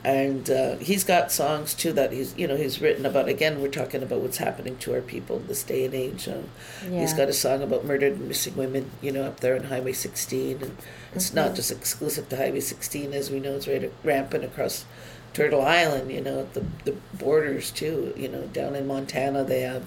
and 0.06 0.48
uh, 0.50 0.76
he's 0.76 1.02
got 1.02 1.32
songs 1.32 1.74
too 1.74 1.92
that 1.92 2.12
he's 2.12 2.32
you 2.38 2.46
know 2.46 2.56
he's 2.56 2.80
written 2.80 3.04
about. 3.04 3.28
Again 3.28 3.60
we're 3.60 3.68
talking 3.68 4.02
about 4.04 4.20
what's 4.20 4.36
happening 4.36 4.76
to 4.78 4.94
our 4.94 5.00
people 5.00 5.36
in 5.38 5.46
this 5.48 5.64
day 5.64 5.84
and 5.84 5.94
age 5.94 6.24
he's 6.24 6.88
Yeah. 6.90 7.16
got 7.16 7.28
a 7.28 7.32
song 7.32 7.60
about 7.62 7.84
murdered 7.84 8.12
and 8.12 8.28
missing 8.28 8.54
women 8.56 8.90
you 9.02 9.10
know 9.10 9.24
up 9.24 9.40
there 9.40 9.56
on 9.56 9.64
highway 9.64 9.92
16 9.92 10.62
and 10.62 10.76
it's 11.14 11.34
not 11.34 11.56
just 11.56 11.72
exclusive 11.72 12.28
to 12.28 12.36
highway 12.36 12.60
16 12.60 13.12
as 13.12 13.30
we 13.32 13.40
know 13.40 13.56
it's 13.56 13.66
right 13.66 13.92
rampant 14.04 14.44
across 14.44 14.84
turtle 15.32 15.60
island 15.62 16.10
you 16.12 16.20
know 16.20 16.46
the, 16.54 16.64
the 16.84 16.94
borders 17.14 17.70
too 17.72 18.14
you 18.16 18.28
know 18.28 18.42
down 18.52 18.76
in 18.76 18.86
montana 18.86 19.42
they 19.44 19.62
have 19.62 19.84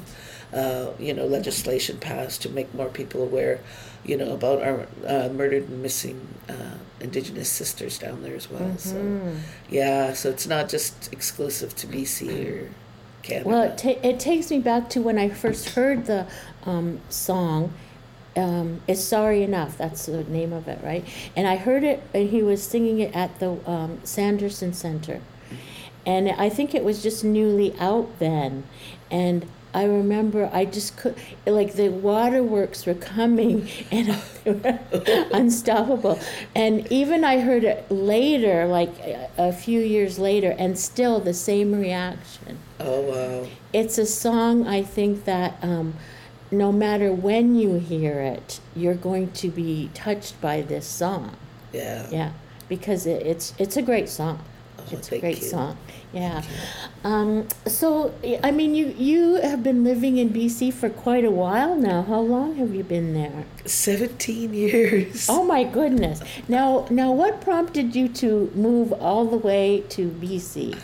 uh, 0.53 0.91
you 0.99 1.13
know 1.13 1.25
legislation 1.25 1.97
passed 1.97 2.41
to 2.41 2.49
make 2.49 2.73
more 2.73 2.89
people 2.89 3.21
aware 3.23 3.59
you 4.05 4.17
know 4.17 4.33
about 4.33 4.61
our 4.61 4.87
uh, 5.07 5.29
murdered 5.29 5.67
and 5.69 5.81
missing 5.83 6.19
uh, 6.49 6.53
indigenous 6.99 7.49
sisters 7.49 7.97
down 7.97 8.21
there 8.23 8.35
as 8.35 8.49
well 8.49 8.77
so 8.77 8.97
yeah 9.69 10.13
so 10.13 10.29
it's 10.29 10.47
not 10.47 10.67
just 10.69 11.11
exclusive 11.13 11.75
to 11.75 11.87
bc 11.87 12.27
or 12.49 12.69
canada 13.21 13.49
Well, 13.49 13.63
it, 13.63 13.77
ta- 13.77 13.99
it 14.07 14.19
takes 14.19 14.49
me 14.51 14.59
back 14.59 14.89
to 14.91 15.01
when 15.01 15.17
I 15.17 15.29
first 15.29 15.69
heard 15.69 16.05
the 16.05 16.25
um, 16.65 16.99
song. 17.09 17.73
Um, 18.37 18.79
it's 18.87 19.03
sorry 19.03 19.43
enough. 19.43 19.77
That's 19.77 20.05
the 20.05 20.23
name 20.23 20.53
of 20.53 20.67
it, 20.69 20.79
right? 20.83 21.03
And 21.35 21.45
I 21.47 21.57
heard 21.57 21.83
it, 21.83 22.01
and 22.13 22.29
he 22.29 22.41
was 22.41 22.63
singing 22.63 22.99
it 22.99 23.13
at 23.13 23.39
the 23.39 23.57
um, 23.69 23.99
Sanderson 24.05 24.71
Center, 24.73 25.19
and 26.05 26.29
I 26.29 26.47
think 26.47 26.73
it 26.73 26.83
was 26.85 27.03
just 27.03 27.23
newly 27.23 27.77
out 27.79 28.07
then, 28.19 28.63
and. 29.11 29.45
I 29.73 29.85
remember 29.85 30.49
I 30.51 30.65
just 30.65 30.97
could 30.97 31.15
like 31.45 31.73
the 31.73 31.89
waterworks 31.89 32.85
were 32.85 32.95
coming 32.95 33.69
and 33.91 34.17
unstoppable. 35.31 36.19
And 36.55 36.91
even 36.91 37.23
I 37.23 37.39
heard 37.39 37.63
it 37.63 37.89
later, 37.91 38.65
like 38.65 38.91
a, 39.37 39.53
few 39.53 39.79
years 39.79 40.17
later, 40.19 40.55
and 40.57 40.77
still 40.77 41.19
the 41.19 41.33
same 41.33 41.73
reaction 41.73 42.57
oh 42.79 43.01
wow 43.01 43.47
it's 43.73 43.97
a 43.97 44.05
song 44.05 44.67
I 44.67 44.81
think 44.81 45.25
that 45.25 45.57
um, 45.61 45.93
no 46.51 46.71
matter 46.71 47.11
when 47.11 47.55
you 47.55 47.75
hear 47.75 48.19
it, 48.19 48.59
you're 48.75 48.95
going 48.95 49.31
to 49.33 49.49
be 49.49 49.89
touched 49.93 50.39
by 50.41 50.61
this 50.61 50.85
song. 50.85 51.35
yeah 51.71 52.07
Yeah, 52.09 52.31
because 52.67 53.05
it, 53.05 53.25
it's 53.25 53.53
it's 53.57 53.77
a 53.77 53.81
great 53.81 54.09
song. 54.09 54.43
It's 54.93 55.11
a 55.11 55.19
great 55.19 55.39
you. 55.41 55.47
song. 55.47 55.77
Yeah. 56.13 56.41
Um, 57.03 57.47
so, 57.67 58.13
I 58.43 58.51
mean, 58.51 58.73
you 58.75 58.87
you 58.97 59.35
have 59.41 59.63
been 59.63 59.83
living 59.83 60.17
in 60.17 60.29
BC 60.31 60.73
for 60.73 60.89
quite 60.89 61.23
a 61.25 61.31
while 61.31 61.75
now. 61.75 62.01
How 62.03 62.19
long 62.19 62.55
have 62.55 62.73
you 62.73 62.83
been 62.83 63.13
there? 63.13 63.45
17 63.65 64.53
years. 64.53 65.27
Oh 65.29 65.43
my 65.43 65.63
goodness! 65.63 66.21
Now, 66.47 66.87
now, 66.89 67.11
what 67.11 67.41
prompted 67.41 67.95
you 67.95 68.09
to 68.23 68.51
move 68.55 68.91
all 68.93 69.25
the 69.25 69.37
way 69.37 69.83
to 69.89 70.09
BC? 70.09 70.77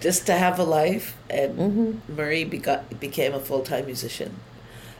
Just 0.00 0.26
to 0.26 0.32
have 0.34 0.58
a 0.58 0.64
life. 0.64 1.16
And 1.28 1.58
Mm-hmm. 1.58 2.14
Murray 2.16 2.44
begot, 2.44 3.00
became 3.00 3.34
a 3.34 3.40
full 3.40 3.62
time 3.62 3.86
musician. 3.86 4.36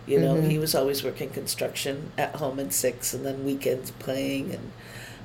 You 0.07 0.18
know, 0.21 0.35
Mm-hmm. 0.37 0.49
he 0.51 0.59
was 0.59 0.75
always 0.75 1.05
working 1.05 1.31
construction 1.31 2.11
at 2.18 2.37
home 2.37 2.59
at 2.59 2.73
six 2.73 3.14
and 3.14 3.25
then 3.25 3.44
weekends 3.44 3.90
playing. 3.92 4.55
And 4.55 4.73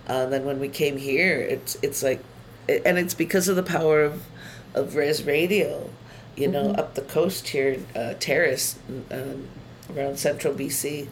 uh, 0.08 0.26
then 0.28 0.44
when 0.46 0.60
we 0.60 0.68
came 0.68 0.98
here, 0.98 1.40
it's, 1.40 1.78
it's 1.82 2.04
like, 2.04 2.22
and 2.68 2.98
it's 2.98 3.14
because 3.14 3.48
of 3.48 3.56
the 3.56 3.64
power 3.64 4.02
of, 4.04 4.24
of 4.74 4.96
Res 4.96 5.24
Radio, 5.24 5.90
you 6.36 6.48
know, 6.48 6.70
Mm-hmm. 6.70 6.80
up 6.80 6.96
the 6.96 7.02
coast 7.02 7.50
here, 7.50 7.80
uh, 7.96 8.14
Terrace, 8.20 8.78
um, 9.12 9.48
around 9.96 10.18
central 10.18 10.54
BC, 10.54 11.08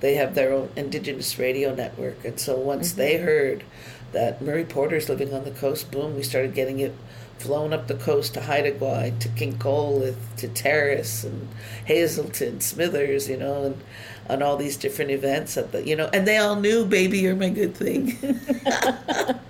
they 0.00 0.14
have 0.16 0.34
their 0.34 0.52
own 0.52 0.68
indigenous 0.76 1.38
radio 1.38 1.74
network. 1.74 2.24
And 2.24 2.38
so 2.38 2.56
once 2.56 2.90
Mm-hmm. 2.90 2.98
they 2.98 3.16
heard 3.18 3.64
that 4.12 4.40
Murray 4.42 4.64
Porter's 4.64 5.08
living 5.08 5.32
on 5.34 5.44
the 5.44 5.50
coast, 5.50 5.90
boom, 5.90 6.14
we 6.16 6.22
started 6.22 6.54
getting 6.54 6.78
it 6.80 6.94
flown 7.38 7.72
up 7.72 7.86
the 7.86 7.94
coast 7.94 8.34
to 8.34 8.40
Haida 8.42 8.72
Gwaii, 8.72 9.18
to 9.20 9.28
Kincolith, 9.28 10.16
to 10.38 10.48
Terrace 10.48 11.24
and 11.24 11.48
Hazelton, 11.84 12.60
Smithers, 12.60 13.28
you 13.28 13.36
know, 13.36 13.64
and 13.64 13.82
on 14.28 14.42
all 14.42 14.56
these 14.56 14.76
different 14.76 15.12
events 15.12 15.56
at 15.56 15.70
the, 15.70 15.86
you 15.86 15.94
know, 15.94 16.08
and 16.12 16.26
they 16.26 16.36
all 16.36 16.56
knew 16.56 16.84
"Baby, 16.84 17.18
You're 17.20 17.36
My 17.36 17.48
Good 17.50 17.74
Thing." 17.76 18.18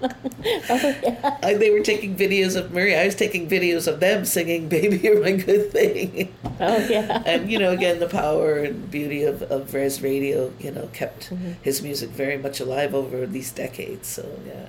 Oh 0.69 1.39
I, 1.43 1.55
they 1.55 1.71
were 1.71 1.81
taking 1.81 2.15
videos 2.15 2.55
of 2.57 2.71
Murray. 2.73 2.95
I 2.97 3.05
was 3.05 3.17
taking 3.17 3.49
videos 3.49 3.89
of 3.89 3.99
them 3.99 4.25
singing 4.25 4.69
"Baby, 4.69 4.99
You're 4.99 5.21
My 5.21 5.33
Good 5.33 5.73
Thing." 5.73 6.33
Oh 6.61 6.79
yeah. 6.89 7.23
and 7.27 7.51
you 7.51 7.59
know, 7.59 7.73
again, 7.73 7.99
the 7.99 8.09
power 8.09 8.59
and 8.59 8.89
beauty 8.91 9.25
of 9.25 9.43
of 9.43 9.73
Res 9.75 10.03
Radio, 10.03 10.53
you 10.61 10.71
know, 10.71 10.89
kept 10.93 11.31
Mm-hmm. 11.31 11.53
his 11.63 11.83
music 11.83 12.11
very 12.11 12.37
much 12.37 12.61
alive 12.61 12.95
over 12.95 13.27
these 13.27 13.51
decades. 13.51 14.07
So 14.07 14.39
yeah, 14.47 14.67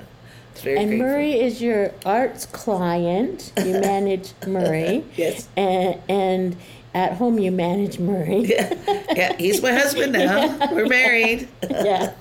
it's 0.58 0.64
very 0.64 0.78
And 0.80 0.90
grateful. 0.90 1.08
Murray 1.08 1.40
is 1.40 1.62
your 1.62 1.92
arts 2.06 2.48
client. 2.48 3.54
You 3.58 3.74
manage 3.80 4.34
Murray. 4.48 5.06
Yes. 5.16 5.48
And 5.56 6.00
and 6.10 6.56
at 6.94 7.14
home 7.14 7.38
you 7.40 7.52
manage 7.52 8.00
Murray. 8.00 8.46
Yeah, 8.58 8.74
yeah, 9.16 9.36
he's 9.38 9.62
my 9.62 9.72
husband 9.74 10.14
now. 10.14 10.58
We're 10.72 10.88
married. 10.88 11.48
yeah, 11.70 12.14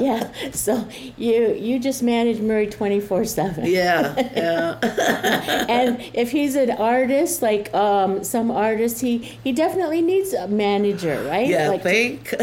yeah. 0.00 0.30
So 0.52 0.88
you 1.16 1.52
you 1.54 1.78
just 1.78 2.02
manage 2.02 2.40
Murray 2.40 2.66
twenty 2.68 3.00
four 3.00 3.24
seven. 3.24 3.66
Yeah, 3.66 4.14
yeah. 4.36 4.78
And 5.68 6.00
if 6.14 6.30
he's 6.30 6.54
an 6.56 6.70
artist, 6.70 7.42
like 7.42 7.72
um, 7.74 8.22
some 8.24 8.50
artists, 8.50 9.00
he 9.00 9.18
he 9.44 9.52
definitely 9.52 10.00
needs 10.02 10.32
a 10.32 10.48
manager, 10.48 11.22
right? 11.24 11.46
Yeah, 11.46 11.68
Like, 11.70 11.82
think. 11.82 12.34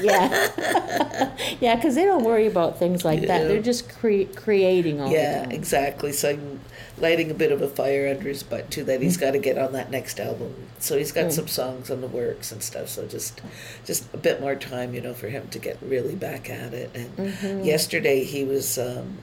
yeah, 0.00 1.30
yeah. 1.60 1.76
Because 1.76 1.94
they 1.94 2.04
don't 2.04 2.24
worry 2.24 2.46
about 2.46 2.78
things 2.78 3.04
like 3.04 3.22
that. 3.22 3.48
They're 3.48 3.62
just 3.62 3.88
cre- 3.88 4.30
creating 4.34 5.00
all 5.00 5.10
Yeah, 5.10 5.48
exactly. 5.48 6.12
So 6.12 6.30
I'm 6.30 6.60
lighting 6.98 7.30
a 7.30 7.34
bit 7.34 7.50
of 7.52 7.60
a 7.62 7.68
fire 7.68 8.08
under 8.08 8.28
his 8.28 8.42
butt 8.42 8.70
too 8.70 8.84
that 8.84 9.00
he's 9.02 9.16
got 9.16 9.32
to 9.32 9.38
get 9.38 9.58
on 9.58 9.72
that 9.72 9.90
next 9.90 10.20
album. 10.20 10.54
So 10.78 10.96
he's 10.98 11.12
got 11.14 11.32
some 11.32 11.48
songs 11.48 11.90
on 11.90 12.00
the 12.00 12.08
works 12.08 12.52
and 12.52 12.62
stuff. 12.62 12.88
So 12.88 13.06
just 13.06 13.40
just 13.84 14.12
a 14.12 14.18
bit 14.18 14.40
more 14.40 14.54
time, 14.54 14.94
you 14.94 15.00
know, 15.00 15.14
for 15.14 15.28
him 15.28 15.48
to 15.48 15.58
get 15.58 15.78
really 15.80 16.14
back 16.14 16.50
at 16.50 16.74
it. 16.74 16.90
And 16.94 17.64
yesterday 17.64 18.24
he 18.24 18.44
was. 18.44 18.78
Um, 18.78 19.18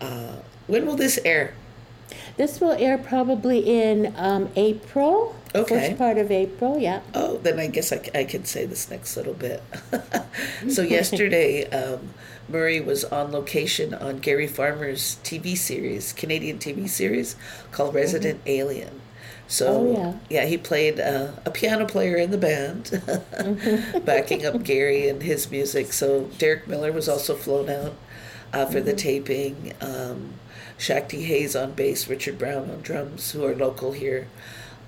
uh, 0.00 0.36
when 0.66 0.84
will 0.84 0.96
this 0.96 1.18
air? 1.24 1.54
This 2.36 2.60
will 2.60 2.72
air 2.72 2.98
probably 2.98 3.58
in 3.60 4.14
um, 4.16 4.48
April. 4.56 5.36
Okay. 5.54 5.88
First 5.88 5.98
part 5.98 6.18
of 6.18 6.30
April. 6.30 6.78
Yeah. 6.78 7.00
Oh, 7.14 7.38
then 7.38 7.58
I 7.58 7.66
guess 7.66 7.92
I 7.92 8.24
can 8.24 8.44
say 8.44 8.64
this 8.64 8.90
next 8.90 9.16
little 9.16 9.34
bit. 9.34 9.62
so 10.68 10.82
yesterday, 10.98 11.68
um, 11.70 12.10
Murray 12.48 12.80
was 12.80 13.04
on 13.04 13.32
location 13.32 13.94
on 13.94 14.18
Gary 14.18 14.46
Farmer's 14.46 15.18
TV 15.22 15.56
series, 15.56 16.12
Canadian 16.12 16.58
TV 16.58 16.88
series 16.88 17.36
called 17.70 17.94
Resident 17.94 18.40
Alien. 18.46 19.00
So 19.52 19.86
Oh, 19.96 20.20
yeah. 20.30 20.46
he 20.46 20.56
played 20.56 20.98
uh, 20.98 21.32
a 21.44 21.50
piano 21.50 21.84
player 21.86 22.16
in 22.16 22.30
the 22.30 22.38
band, 22.38 23.02
backing 24.04 24.46
up 24.46 24.62
Gary 24.62 25.08
and 25.08 25.22
his 25.22 25.50
music. 25.50 25.92
So 25.92 26.30
Derek 26.38 26.66
Miller 26.66 26.92
was 26.92 27.08
also 27.08 27.34
flown 27.34 27.68
out 27.68 27.94
uh, 28.52 28.66
for 28.66 28.80
the 28.80 28.94
taping. 28.94 29.74
Um, 29.80 30.34
Shakti 30.78 31.22
Hayes 31.24 31.54
on 31.54 31.72
bass, 31.72 32.08
Richard 32.08 32.38
Brown 32.38 32.70
on 32.70 32.80
drums, 32.80 33.32
who 33.32 33.44
are 33.44 33.54
local 33.54 33.92
here 33.92 34.26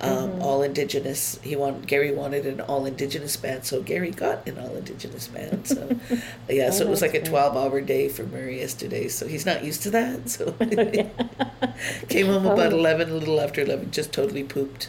um, 0.04 0.42
all 0.42 0.62
indigenous. 0.62 1.38
He 1.42 1.56
want 1.56 1.86
Gary 1.86 2.12
wanted 2.12 2.46
an 2.46 2.60
all 2.60 2.84
indigenous 2.86 3.36
band, 3.36 3.64
so 3.64 3.82
Gary 3.82 4.10
got 4.10 4.46
an 4.46 4.58
all 4.58 4.74
indigenous 4.76 5.28
band. 5.28 5.66
So 5.66 5.96
yeah, 6.48 6.70
so 6.70 6.84
it 6.84 6.90
was 6.90 7.02
like 7.02 7.14
a 7.14 7.22
twelve 7.22 7.56
hour 7.56 7.80
day 7.80 8.08
for 8.08 8.24
Murray 8.24 8.60
yesterday. 8.60 9.08
So 9.08 9.26
he's 9.26 9.46
not 9.46 9.64
used 9.64 9.82
to 9.84 9.90
that. 9.90 10.28
So 10.28 10.52
came 12.08 12.26
home 12.26 12.46
about 12.46 12.72
Oh. 12.72 12.78
eleven, 12.78 13.10
a 13.10 13.14
little 13.14 13.40
after 13.40 13.62
eleven, 13.62 13.90
just 13.90 14.12
totally 14.12 14.44
pooped. 14.44 14.88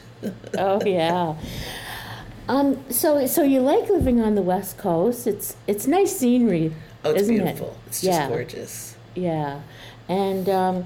oh 0.57 0.81
yeah. 0.85 1.35
Um. 2.47 2.83
So 2.91 3.25
so 3.27 3.43
you 3.43 3.59
like 3.61 3.89
living 3.89 4.21
on 4.21 4.35
the 4.35 4.41
west 4.41 4.77
coast? 4.77 5.27
It's 5.27 5.55
it's 5.67 5.87
nice 5.87 6.15
scenery. 6.17 6.73
Oh, 7.03 7.11
it's 7.11 7.23
isn't 7.23 7.35
beautiful. 7.35 7.69
It? 7.69 7.87
It's 7.87 8.01
just 8.01 8.19
yeah. 8.19 8.27
gorgeous. 8.27 8.95
Yeah. 9.15 9.61
And 10.07 10.47
um, 10.49 10.85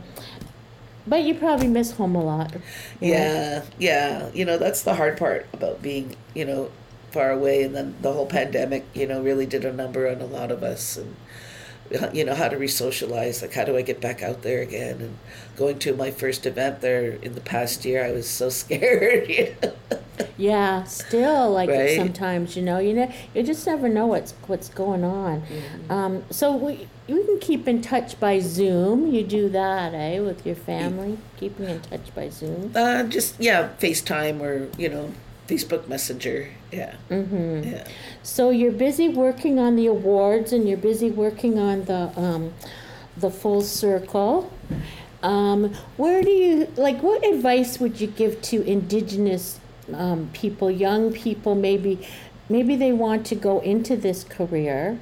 but 1.10 1.24
you 1.24 1.36
probably 1.36 1.68
miss 1.68 1.92
home 1.92 2.16
a 2.16 2.24
lot. 2.24 2.54
know? 2.54 2.62
Yeah, 3.02 3.64
yeah. 3.78 4.30
You 4.34 4.46
know, 4.46 4.58
that's 4.58 4.84
the 4.84 4.96
hard 4.96 5.18
part 5.18 5.48
about 5.52 5.82
being, 5.82 6.16
you 6.34 6.46
know, 6.46 6.72
far 7.12 7.32
away. 7.32 7.64
And 7.64 7.76
then 7.76 7.96
the 8.02 8.14
whole 8.14 8.28
pandemic, 8.28 8.86
you 8.94 9.08
know, 9.08 9.22
really 9.22 9.46
did 9.46 9.66
a 9.66 9.74
number 9.74 10.08
on 10.08 10.22
a 10.22 10.26
lot 10.26 10.52
of 10.52 10.64
us. 10.64 10.98
And, 10.98 11.16
you 12.14 12.24
know, 12.24 12.36
how 12.36 12.48
to 12.48 12.58
re 12.58 12.68
socialize. 12.68 13.42
Like, 13.42 13.54
how 13.54 13.64
do 13.66 13.76
I 13.78 13.82
get 13.82 14.00
back 14.02 14.22
out 14.22 14.42
there 14.42 14.62
again? 14.62 15.02
And 15.02 15.18
going 15.56 15.80
to 15.80 15.96
my 15.96 16.12
first 16.12 16.46
event 16.46 16.82
there 16.82 17.12
in 17.22 17.34
the 17.36 17.42
past 17.42 17.84
year, 17.86 18.06
I 18.06 18.12
was 18.12 18.28
so 18.28 18.50
scared. 18.62 19.30
you 19.30 19.56
know? 19.62 19.74
Yeah, 20.38 20.84
still 20.84 21.52
like 21.52 21.70
Right. 21.70 21.98
sometimes 21.98 22.56
you 22.56 22.62
know 22.62 22.78
you 22.80 22.94
know 22.94 23.12
you 23.34 23.42
just 23.44 23.66
never 23.66 23.88
know 23.90 24.08
what's 24.08 24.34
what's 24.48 24.70
going 24.70 25.04
on. 25.04 25.42
Mm-hmm. 25.42 25.92
Um, 25.92 26.24
so 26.30 26.56
we 26.56 26.88
we 27.08 27.24
can 27.26 27.40
keep 27.40 27.68
in 27.68 27.82
touch 27.82 28.20
by 28.20 28.40
Zoom. 28.40 29.12
You 29.12 29.24
do 29.24 29.50
that, 29.50 29.94
eh, 29.94 30.20
with 30.20 30.46
your 30.46 30.56
family, 30.56 31.18
keeping 31.38 31.68
in 31.68 31.82
touch 31.82 32.14
by 32.14 32.30
Zoom. 32.30 32.72
Uh, 32.76 33.04
just, 33.04 33.40
yeah, 33.40 33.70
FaceTime 33.80 34.42
or, 34.42 34.70
you 34.78 34.90
know, 34.90 35.12
Facebook 35.48 35.88
Messenger. 35.88 36.50
Yeah. 36.72 36.96
Mm-hmm. 37.10 37.70
Yeah. 37.70 37.88
So 38.24 38.50
you're 38.52 38.72
busy 38.72 39.10
working 39.10 39.60
on 39.60 39.76
the 39.76 39.88
awards, 39.88 40.54
and 40.54 40.68
you're 40.68 40.78
busy 40.78 41.10
working 41.10 41.58
on 41.58 41.86
the 41.86 42.12
um, 42.20 42.54
the 43.18 43.30
full 43.30 43.62
circle. 43.62 44.52
Um, 45.22 45.74
where 45.98 46.22
do 46.22 46.30
you 46.30 46.72
like? 46.78 47.02
What 47.02 47.26
advice 47.26 47.80
would 47.80 48.00
you 48.00 48.08
give 48.08 48.42
to 48.44 48.62
Indigenous 48.64 49.60
um, 49.94 50.30
people, 50.34 50.72
young 50.72 51.12
people? 51.12 51.56
Maybe, 51.56 52.08
maybe 52.48 52.76
they 52.76 52.94
want 52.94 53.26
to 53.28 53.36
go 53.36 53.60
into 53.60 53.98
this 53.98 54.24
career. 54.24 55.00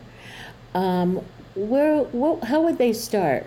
Um, 0.74 1.24
where? 1.56 2.04
What? 2.04 2.46
How 2.46 2.62
would 2.62 2.78
they 2.78 2.94
start? 2.94 3.46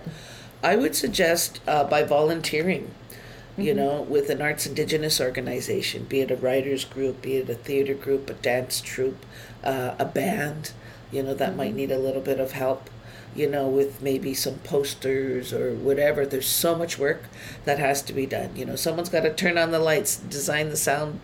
I 0.63 0.77
would 0.77 0.95
suggest 0.95 1.61
uh, 1.67 1.85
by 1.85 2.03
volunteering, 2.03 2.91
you 3.61 3.75
know, 3.75 4.03
with 4.03 4.31
an 4.31 4.43
arts 4.43 4.67
indigenous 4.67 5.21
organization, 5.21 6.05
be 6.05 6.21
it 6.21 6.31
a 6.31 6.37
writers 6.37 6.85
group, 6.85 7.23
be 7.23 7.37
it 7.37 7.51
a 7.51 7.55
theater 7.55 7.95
group, 7.95 8.29
a 8.31 8.35
dance 8.35 8.81
troupe, 8.81 9.25
uh, 9.63 9.95
a 9.99 10.05
band, 10.05 10.73
you 11.13 11.23
know, 11.23 11.35
that 11.35 11.57
might 11.57 11.75
need 11.75 11.91
a 11.91 11.99
little 11.99 12.23
bit 12.23 12.41
of 12.41 12.53
help, 12.53 12.89
you 13.35 13.49
know, 13.49 13.69
with 13.69 14.03
maybe 14.03 14.35
some 14.35 14.57
posters 14.59 15.53
or 15.53 15.75
whatever. 15.75 16.27
There's 16.27 16.49
so 16.49 16.75
much 16.75 16.99
work 16.99 17.25
that 17.65 17.79
has 17.79 18.03
to 18.03 18.13
be 18.13 18.27
done. 18.27 18.55
You 18.57 18.65
know, 18.65 18.77
someone's 18.77 19.09
got 19.09 19.23
to 19.23 19.33
turn 19.33 19.59
on 19.59 19.71
the 19.71 19.79
lights, 19.79 20.17
design 20.17 20.71
the 20.71 20.77
sound 20.77 21.21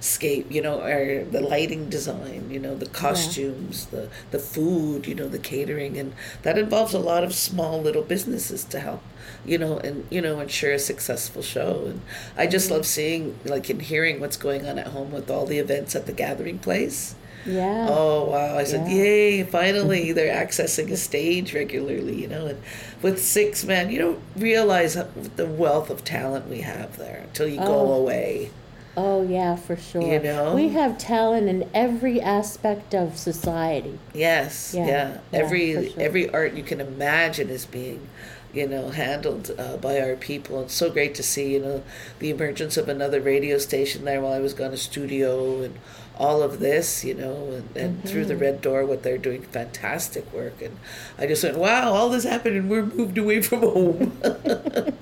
scape 0.00 0.46
you 0.50 0.60
know 0.62 0.80
or 0.80 1.24
the 1.24 1.40
lighting 1.40 1.88
design 1.88 2.48
you 2.50 2.58
know 2.58 2.74
the 2.74 2.86
costumes 2.86 3.86
the 3.86 4.08
the 4.30 4.38
food 4.38 5.06
you 5.06 5.14
know 5.14 5.28
the 5.28 5.38
catering 5.38 5.96
and 5.98 6.12
that 6.42 6.58
involves 6.58 6.94
a 6.94 6.98
lot 6.98 7.24
of 7.24 7.34
small 7.34 7.80
little 7.80 8.02
businesses 8.02 8.64
to 8.64 8.78
help 8.80 9.02
you 9.44 9.58
know 9.58 9.78
and 9.78 10.06
you 10.10 10.20
know 10.20 10.38
ensure 10.40 10.72
a 10.72 10.78
successful 10.78 11.42
show 11.42 11.84
and 11.86 12.00
i 12.36 12.46
just 12.46 12.70
love 12.70 12.84
seeing 12.86 13.38
like 13.44 13.68
and 13.70 13.82
hearing 13.82 14.20
what's 14.20 14.36
going 14.36 14.66
on 14.66 14.78
at 14.78 14.88
home 14.88 15.10
with 15.12 15.30
all 15.30 15.46
the 15.46 15.58
events 15.58 15.94
at 15.96 16.06
the 16.06 16.12
gathering 16.12 16.58
place 16.58 17.14
Yeah. 17.46 17.86
Oh 17.88 18.24
wow! 18.32 18.58
I 18.58 18.64
said, 18.64 18.88
Yeah. 18.90 18.96
"Yay! 19.04 19.44
Finally, 19.44 20.10
they're 20.16 20.34
accessing 20.34 20.90
a 20.90 20.96
stage 20.96 21.54
regularly." 21.54 22.16
You 22.22 22.26
know, 22.26 22.46
and 22.50 22.58
with 23.02 23.22
six 23.22 23.62
men, 23.64 23.88
you 23.92 24.00
don't 24.00 24.18
realize 24.34 24.94
the 25.36 25.46
wealth 25.46 25.88
of 25.88 26.02
talent 26.02 26.48
we 26.50 26.62
have 26.62 26.96
there 26.98 27.20
until 27.28 27.46
you 27.46 27.58
go 27.58 27.78
Oh. 27.86 27.92
away. 28.02 28.50
Oh 28.96 29.22
yeah, 29.22 29.56
for 29.56 29.76
sure. 29.76 30.00
You 30.02 30.20
know? 30.20 30.54
we 30.54 30.70
have 30.70 30.96
talent 30.98 31.48
in 31.48 31.68
every 31.74 32.20
aspect 32.20 32.94
of 32.94 33.16
society. 33.18 33.98
Yes, 34.14 34.72
Yeah, 34.74 34.86
yeah. 34.86 35.18
yeah, 35.32 35.40
Every 35.40 35.74
for 35.74 35.90
sure. 35.90 36.02
every 36.02 36.30
art 36.30 36.54
you 36.54 36.62
can 36.62 36.80
imagine 36.80 37.50
is 37.50 37.66
being, 37.66 38.08
you 38.54 38.66
know, 38.66 38.88
handled 38.90 39.50
uh, 39.58 39.76
by 39.76 40.00
our 40.00 40.16
people. 40.16 40.62
It's 40.62 40.74
so 40.74 40.90
great 40.90 41.14
to 41.16 41.22
see, 41.22 41.52
you 41.54 41.60
know, 41.60 41.82
the 42.20 42.30
emergence 42.30 42.76
of 42.78 42.88
another 42.88 43.20
radio 43.20 43.58
station 43.58 44.04
there 44.06 44.20
while 44.22 44.32
I 44.32 44.40
was 44.40 44.54
gone 44.54 44.70
to 44.70 44.78
studio 44.78 45.62
and 45.62 45.78
all 46.18 46.42
of 46.42 46.60
this, 46.60 47.04
you 47.04 47.12
know, 47.12 47.52
and, 47.52 47.76
and 47.76 48.04
through 48.08 48.20
Mm-hmm. 48.22 48.28
the 48.28 48.36
red 48.36 48.62
door, 48.62 48.86
what 48.86 49.02
they're 49.02 49.18
doing, 49.18 49.42
fantastic 49.42 50.32
work. 50.32 50.62
And 50.62 50.78
I 51.18 51.26
just 51.26 51.44
went, 51.44 51.58
wow, 51.58 51.92
all 51.92 52.08
this 52.08 52.24
happened, 52.24 52.56
and 52.56 52.70
we're 52.70 52.86
moved 52.86 53.18
away 53.18 53.42
from 53.42 53.60
home. 53.60 54.16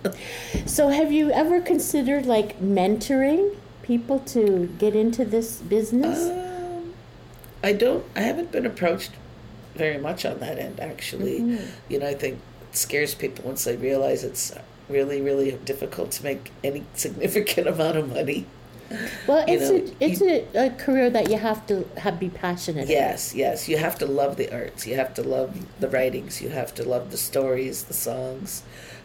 So, 0.67 0.89
have 0.89 1.13
you 1.13 1.31
ever 1.31 1.61
considered 1.61 2.27
like 2.27 2.61
mentoring 2.61 3.57
people 3.85 4.19
to 4.21 4.67
get 4.79 4.97
into 4.97 5.25
this 5.25 5.61
business? 5.61 6.19
Um, 6.31 6.95
I 7.63 7.73
don't. 7.73 8.05
I 8.17 8.21
haven't 8.21 8.51
been 8.51 8.67
approached 8.67 9.13
very 9.75 9.99
much 9.99 10.25
on 10.25 10.41
that 10.41 10.59
end. 10.59 10.81
Actually, 10.81 11.41
Mm-hmm. 11.41 11.65
you 11.93 11.99
know, 12.01 12.09
I 12.09 12.15
think 12.15 12.39
it 12.71 12.77
scares 12.77 13.15
people 13.15 13.45
once 13.45 13.65
they 13.65 13.77
realize 13.77 14.25
it's 14.25 14.53
really, 14.89 15.21
really 15.21 15.53
difficult 15.65 16.11
to 16.13 16.25
make 16.25 16.51
any 16.63 16.85
significant 16.95 17.67
amount 17.75 17.97
of 17.97 18.09
money. 18.11 18.47
Well, 19.27 19.49
you 19.49 19.55
it's 19.55 19.71
know, 19.71 19.77
a 19.77 20.05
it's 20.05 20.23
a, 20.23 20.67
a 20.67 20.71
career 20.71 21.11
that 21.11 21.31
you 21.31 21.39
have 21.39 21.67
to 21.67 21.87
have 21.97 22.21
be 22.21 22.29
passionate. 22.29 22.89
Yes, 22.89 23.35
yes. 23.35 23.69
You 23.69 23.79
have 23.79 23.99
to 23.99 24.07
love 24.07 24.37
the 24.37 24.53
arts. 24.53 24.87
You 24.87 24.97
have 24.97 25.15
to 25.15 25.23
love 25.23 25.67
the 25.81 25.89
writings. 25.89 26.41
You 26.41 26.51
have 26.51 26.75
to 26.75 26.89
love 26.89 27.11
the 27.11 27.17
stories, 27.17 27.85
the 27.85 27.95
songs. 27.95 28.63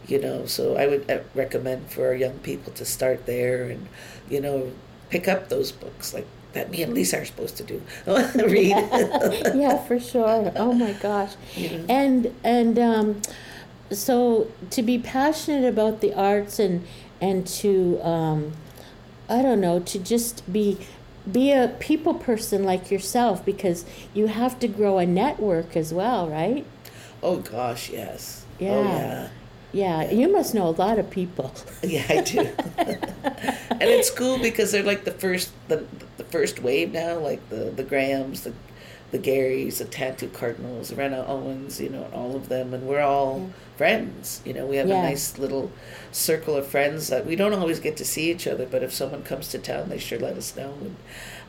You 0.08 0.20
know, 0.20 0.46
so 0.46 0.76
I 0.76 0.88
would 0.88 1.10
uh, 1.10 1.20
recommend 1.36 1.92
for 1.92 2.08
our 2.08 2.16
young 2.16 2.40
people 2.40 2.74
to 2.74 2.86
start 2.86 3.26
there 3.28 3.66
and, 3.66 3.88
you 4.28 4.42
know, 4.42 4.72
pick 5.10 5.28
up 5.28 5.50
those 5.50 5.72
books 5.72 6.14
like 6.14 6.26
that 6.54 6.72
me 6.72 6.82
and 6.82 6.94
Lisa 6.94 7.22
are 7.22 7.26
supposed 7.26 7.58
to 7.58 7.64
do. 7.64 7.82
Read. 8.08 8.70
yeah, 9.56 9.78
for 9.86 10.00
sure. 10.00 10.52
Oh 10.56 10.74
my 10.74 10.94
gosh. 10.94 11.36
You 11.56 11.70
know? 11.70 11.86
And 11.88 12.36
and 12.44 12.80
um, 12.80 13.22
so 13.92 14.52
to 14.72 14.82
be 14.82 14.98
passionate 14.98 15.68
about 15.68 16.02
the 16.02 16.14
arts 16.14 16.60
and 16.60 16.86
and 17.22 17.46
to 17.46 18.00
um, 18.02 18.54
I 19.30 19.42
don't 19.42 19.62
know 19.62 19.80
to 19.80 20.00
just 20.00 20.52
be 20.52 20.78
be 21.32 21.52
a 21.52 21.76
people 21.80 22.14
person 22.16 22.64
like 22.64 22.90
yourself 22.90 23.46
because 23.46 23.86
you 24.14 24.28
have 24.28 24.58
to 24.60 24.68
grow 24.68 24.98
a 24.98 25.06
network 25.06 25.76
as 25.78 25.94
well, 25.94 26.28
right? 26.28 26.66
Oh 27.22 27.38
gosh, 27.38 27.90
yes. 27.90 28.46
Oh 28.68 28.84
Yeah. 28.84 28.84
yeah. 28.84 29.30
Yeah, 29.72 30.10
you 30.10 30.32
must 30.32 30.56
know 30.56 30.68
a 30.68 30.72
lot 30.72 30.98
of 30.98 31.10
people. 31.12 31.54
Yeah, 31.84 32.06
I 32.10 32.22
do. 32.22 32.40
and 32.78 33.82
it's 33.82 34.10
cool 34.10 34.40
because 34.40 34.72
they're 34.72 34.84
like 34.84 35.06
the 35.06 35.12
first 35.12 35.52
the 35.68 35.86
the 36.18 36.24
first 36.26 36.62
wave 36.62 36.92
now, 36.92 37.20
like 37.20 37.48
the 37.50 37.72
the 37.76 37.84
Grahams, 37.84 38.44
the 38.44 38.54
the 39.12 39.20
Garys, 39.20 39.78
the 39.80 39.86
Tantoo 39.86 40.32
Cardinals, 40.32 40.94
Rena 40.94 41.26
Owens, 41.28 41.82
you 41.82 41.90
know, 41.90 42.08
all 42.14 42.36
of 42.36 42.48
them, 42.50 42.74
and 42.74 42.88
we're 42.88 43.02
all 43.02 43.50
friends. 43.78 44.42
You 44.46 44.54
know, 44.54 44.66
we 44.66 44.76
have 44.78 44.88
Yeah. 44.88 45.00
a 45.00 45.04
nice 45.04 45.38
little 45.40 45.72
circle 46.12 46.56
of 46.56 46.68
friends 46.68 47.08
that 47.08 47.26
we 47.26 47.36
don't 47.36 47.54
always 47.54 47.80
get 47.80 47.98
to 47.98 48.06
see 48.06 48.30
each 48.30 48.46
other, 48.46 48.66
but 48.70 48.84
if 48.84 48.94
someone 48.94 49.24
comes 49.24 49.50
to 49.50 49.58
town, 49.58 49.90
they 49.90 49.98
sure 49.98 50.20
let 50.20 50.38
us 50.38 50.56
know. 50.56 50.74
And, 50.82 50.96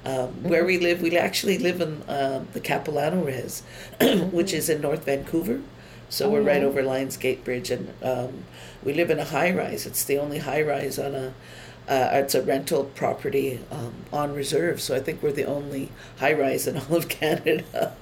um, 0.05 0.43
Where 0.43 0.65
we 0.65 0.79
live, 0.79 1.03
we 1.03 1.17
actually 1.19 1.59
live 1.59 1.81
in 1.83 2.03
um, 2.09 2.49
the 2.55 2.61
Capilano 2.61 3.23
Res, 3.25 3.63
which 4.33 4.53
is 4.55 4.69
in 4.71 4.81
North 4.81 5.05
Vancouver. 5.05 5.61
So 6.09 6.27
Oh, 6.27 6.31
we're 6.31 6.43
right 6.43 6.63
yeah. 6.63 6.67
over 6.69 6.83
Lions 6.83 7.17
Gate 7.17 7.45
Bridge, 7.45 7.71
and 7.71 7.93
um, 8.03 8.45
we 8.83 8.93
live 8.95 9.11
in 9.11 9.19
a 9.21 9.25
high 9.25 9.53
rise. 9.53 9.87
It's 9.87 10.03
the 10.03 10.19
only 10.19 10.39
high 10.39 10.63
rise 10.63 10.99
on 10.99 11.15
a. 11.15 11.35
Uh, 11.91 12.11
it's 12.15 12.37
a 12.37 12.43
rental 12.43 12.85
property 12.85 13.59
um, 13.73 13.93
on 14.13 14.33
reserve, 14.33 14.81
so 14.81 14.95
I 14.95 15.01
think 15.01 15.23
we're 15.23 15.33
the 15.33 15.45
only 15.45 15.91
high 16.19 16.33
rise 16.33 16.69
in 16.69 16.79
all 16.79 16.95
of 16.97 17.09
Canada. 17.21 17.97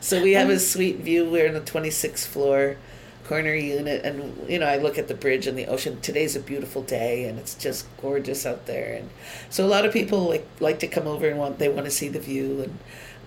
so 0.00 0.22
we 0.22 0.32
have 0.32 0.50
a 0.50 0.58
sweet 0.58 0.98
view. 0.98 1.24
We're 1.28 1.46
in 1.46 1.54
the 1.54 1.60
twenty 1.60 1.90
sixth 1.90 2.28
floor, 2.28 2.76
corner 3.24 3.54
unit, 3.54 4.04
and 4.04 4.48
you 4.48 4.58
know 4.58 4.66
I 4.66 4.76
look 4.76 4.98
at 4.98 5.08
the 5.08 5.14
bridge 5.14 5.46
and 5.46 5.56
the 5.58 5.66
ocean. 5.66 6.00
Today's 6.02 6.36
a 6.36 6.40
beautiful 6.40 6.82
day, 6.82 7.24
and 7.24 7.38
it's 7.38 7.54
just 7.54 7.86
gorgeous 8.00 8.44
out 8.44 8.66
there. 8.66 8.94
And 8.94 9.10
so 9.48 9.64
a 9.64 9.68
lot 9.68 9.86
of 9.86 9.92
people 9.92 10.28
like 10.28 10.46
like 10.60 10.78
to 10.80 10.86
come 10.86 11.06
over 11.06 11.26
and 11.28 11.38
want 11.38 11.58
they 11.58 11.70
want 11.70 11.86
to 11.86 11.90
see 11.90 12.08
the 12.08 12.20
view, 12.20 12.62
and 12.62 12.78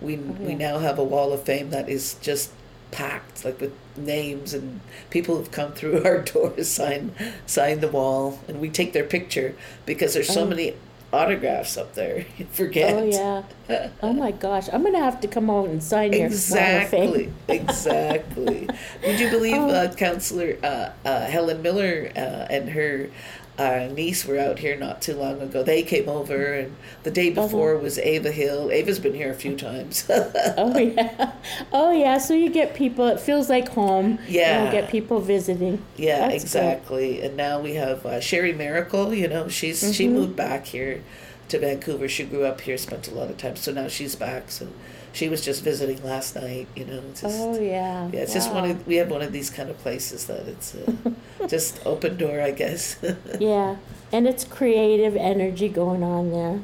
we 0.02 0.18
we 0.18 0.56
now 0.56 0.80
have 0.80 1.00
a 1.00 1.04
wall 1.04 1.34
of 1.34 1.44
fame 1.44 1.72
that 1.72 1.90
is 1.90 2.16
just 2.22 2.52
packed 2.96 3.44
like 3.44 3.60
with 3.60 3.74
names 3.98 4.54
and 4.54 4.80
people 5.10 5.38
have 5.38 5.52
come 5.52 5.74
through 5.74 6.02
our 6.06 6.22
doors 6.34 6.70
sign 6.70 7.12
sign 7.46 7.82
the 7.82 7.90
wall 7.90 8.40
and 8.48 8.62
we 8.62 8.70
take 8.70 8.94
their 8.94 9.04
picture 9.04 9.54
because 9.86 10.14
there's 10.14 10.30
so 10.30 10.44
Oh. 10.44 10.48
many 10.48 10.74
autographs 11.12 11.78
up 11.78 11.94
there 11.94 12.26
you 12.38 12.46
forget 12.52 12.94
Oh 12.94 13.04
yeah. 13.04 13.90
Oh 14.02 14.14
my 14.14 14.32
gosh, 14.32 14.68
I'm 14.72 14.84
gonna 14.84 15.00
have 15.00 15.20
to 15.22 15.28
come 15.28 15.50
out 15.50 15.68
and 15.68 15.82
sign 15.84 16.14
your 16.14 16.28
exactly 16.28 17.32
exactly 17.50 18.70
would 19.06 19.20
you 19.20 19.30
believe 19.30 19.56
Oh. 19.56 19.70
uh, 19.70 19.94
counselor 19.94 20.58
uh, 20.64 20.90
uh, 21.06 21.26
helen 21.26 21.62
miller 21.62 22.12
uh, 22.16 22.48
and 22.56 22.70
her 22.70 23.10
uh, 23.58 23.88
niece 23.94 24.26
were 24.26 24.38
out 24.38 24.60
here 24.60 24.76
not 24.76 25.02
too 25.02 25.14
long 25.16 25.42
ago 25.42 25.64
they 25.64 25.82
came 25.82 26.10
over 26.10 26.54
and 26.54 26.76
the 27.04 27.12
day 27.12 27.32
Uh-huh. 27.32 27.42
before 27.44 27.78
was 27.78 27.98
ava 28.00 28.32
hill 28.32 28.70
ava's 28.72 29.00
been 29.00 29.14
here 29.14 29.32
a 29.32 29.36
few 29.36 29.56
times 29.56 30.06
Oh 30.58 30.78
yeah. 30.78 31.32
Oh 31.72 31.92
yeah. 31.92 32.18
So 32.18 32.34
you 32.34 32.50
get 32.50 32.74
people. 32.76 33.08
It 33.08 33.20
feels 33.20 33.50
like 33.50 33.70
home. 33.70 34.20
Yeah. 34.28 34.66
You 34.66 34.72
get 34.72 34.90
people 34.90 35.20
visiting. 35.20 35.84
Yeah, 35.98 36.28
That's 36.30 36.44
good. 36.52 36.76
exactly. 36.76 37.22
And 37.22 37.38
now 37.38 37.60
we 37.60 37.76
have 37.76 38.06
uh, 38.06 38.20
Sherry 38.20 38.54
Miracle. 38.54 39.14
You 39.14 39.28
know, 39.28 39.48
she's 39.48 39.80
she 39.96 40.08
Mhm. 40.08 40.14
moved 40.14 40.36
back 40.36 40.66
here 40.66 41.02
to 41.50 41.60
Vancouver. 41.60 42.08
She 42.08 42.24
grew 42.26 42.44
up 42.46 42.62
here, 42.62 42.78
spent 42.78 43.08
a 43.08 43.14
lot 43.14 43.30
of 43.30 43.38
time. 43.38 43.56
So 43.56 43.72
now 43.72 43.88
she's 43.88 44.16
back. 44.16 44.50
So 44.52 44.68
she 45.14 45.30
was 45.30 45.44
just 45.44 45.64
visiting 45.64 46.04
last 46.04 46.36
night. 46.36 46.68
You 46.76 46.86
know, 46.86 47.02
it's 47.10 47.22
just 47.22 47.40
Oh 47.40 47.60
yeah. 47.60 48.10
yeah, 48.12 48.22
it's 48.22 48.34
just 48.34 48.52
one 48.52 48.70
of 48.70 48.86
we 48.88 48.96
have 48.96 49.10
one 49.10 49.22
of 49.22 49.32
these 49.32 49.50
kind 49.50 49.70
of 49.70 49.78
places 49.80 50.26
that 50.28 50.48
it's 50.48 50.76
uh, 50.76 50.92
just 51.48 51.86
open 51.86 52.18
door, 52.18 52.42
I 52.42 52.52
guess. 52.52 52.98
Yeah, 53.40 53.78
and 54.12 54.28
it's 54.28 54.44
creative 54.44 55.16
energy 55.16 55.70
going 55.70 56.04
on 56.04 56.32
there. 56.32 56.60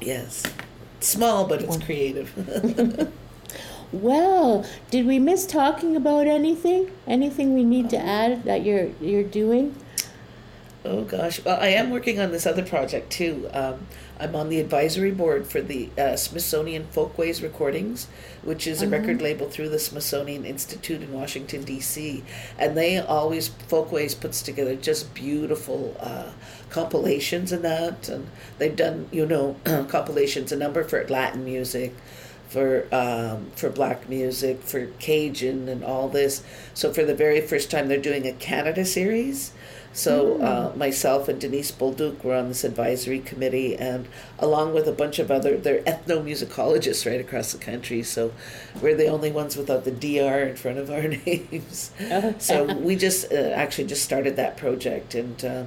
yes, 0.00 0.42
small 1.00 1.46
but 1.46 1.62
it's 1.62 1.76
creative. 1.78 2.32
Well, 3.92 4.64
did 4.90 5.06
we 5.06 5.18
miss 5.18 5.44
talking 5.44 5.96
about 5.96 6.26
anything? 6.26 6.90
Anything 7.06 7.52
we 7.54 7.62
need 7.62 7.90
to 7.90 7.98
add 7.98 8.44
that 8.44 8.64
you're 8.64 8.86
you're 9.02 9.22
doing? 9.22 9.74
Oh 10.84 11.04
gosh, 11.04 11.44
well, 11.44 11.60
I 11.60 11.68
am 11.68 11.90
working 11.90 12.18
on 12.18 12.32
this 12.32 12.44
other 12.44 12.64
project 12.64 13.12
too. 13.12 13.48
Um, 13.52 13.86
I'm 14.18 14.34
on 14.34 14.48
the 14.48 14.58
advisory 14.58 15.12
board 15.12 15.46
for 15.46 15.60
the 15.60 15.90
uh, 15.96 16.16
Smithsonian 16.16 16.86
Folkways 16.86 17.40
Recordings, 17.40 18.08
which 18.42 18.66
is 18.66 18.82
a 18.82 18.88
record 18.88 19.22
label 19.22 19.48
through 19.48 19.68
the 19.68 19.78
Smithsonian 19.78 20.44
Institute 20.44 21.00
in 21.00 21.12
Washington 21.12 21.62
D.C. 21.62 22.24
And 22.58 22.76
they 22.76 22.98
always 22.98 23.48
Folkways 23.48 24.16
puts 24.16 24.42
together 24.42 24.74
just 24.74 25.14
beautiful 25.14 25.96
uh, 26.00 26.32
compilations 26.68 27.52
and 27.52 27.64
that, 27.64 28.08
and 28.08 28.26
they've 28.58 28.74
done 28.74 29.08
you 29.12 29.24
know 29.24 29.54
compilations 29.88 30.50
a 30.50 30.56
number 30.56 30.82
for 30.82 31.06
Latin 31.06 31.44
music, 31.44 31.94
for 32.48 32.88
um, 32.90 33.52
for 33.54 33.70
black 33.70 34.08
music, 34.08 34.62
for 34.62 34.86
Cajun 34.98 35.68
and 35.68 35.84
all 35.84 36.08
this. 36.08 36.42
So 36.74 36.92
for 36.92 37.04
the 37.04 37.14
very 37.14 37.40
first 37.40 37.70
time, 37.70 37.86
they're 37.86 37.98
doing 37.98 38.26
a 38.26 38.32
Canada 38.32 38.84
series. 38.84 39.52
So 39.92 40.40
uh, 40.40 40.72
myself 40.76 41.28
and 41.28 41.40
Denise 41.40 41.70
Bolduc 41.70 42.24
were 42.24 42.34
on 42.34 42.48
this 42.48 42.64
advisory 42.64 43.18
committee, 43.20 43.76
and 43.76 44.08
along 44.38 44.72
with 44.72 44.88
a 44.88 44.92
bunch 44.92 45.18
of 45.18 45.30
other, 45.30 45.56
they're 45.56 45.82
ethnomusicologists 45.82 47.08
right 47.08 47.20
across 47.20 47.52
the 47.52 47.58
country. 47.58 48.02
So 48.02 48.32
we're 48.80 48.96
the 48.96 49.08
only 49.08 49.30
ones 49.30 49.56
without 49.56 49.84
the 49.84 49.90
DR 49.90 50.48
in 50.48 50.56
front 50.56 50.78
of 50.78 50.90
our 50.90 51.02
names. 51.26 51.90
So 52.38 52.74
we 52.74 52.96
just 52.96 53.32
uh, 53.32 53.36
actually 53.54 53.86
just 53.86 54.04
started 54.04 54.36
that 54.36 54.56
project, 54.56 55.14
and 55.14 55.44
um, 55.44 55.66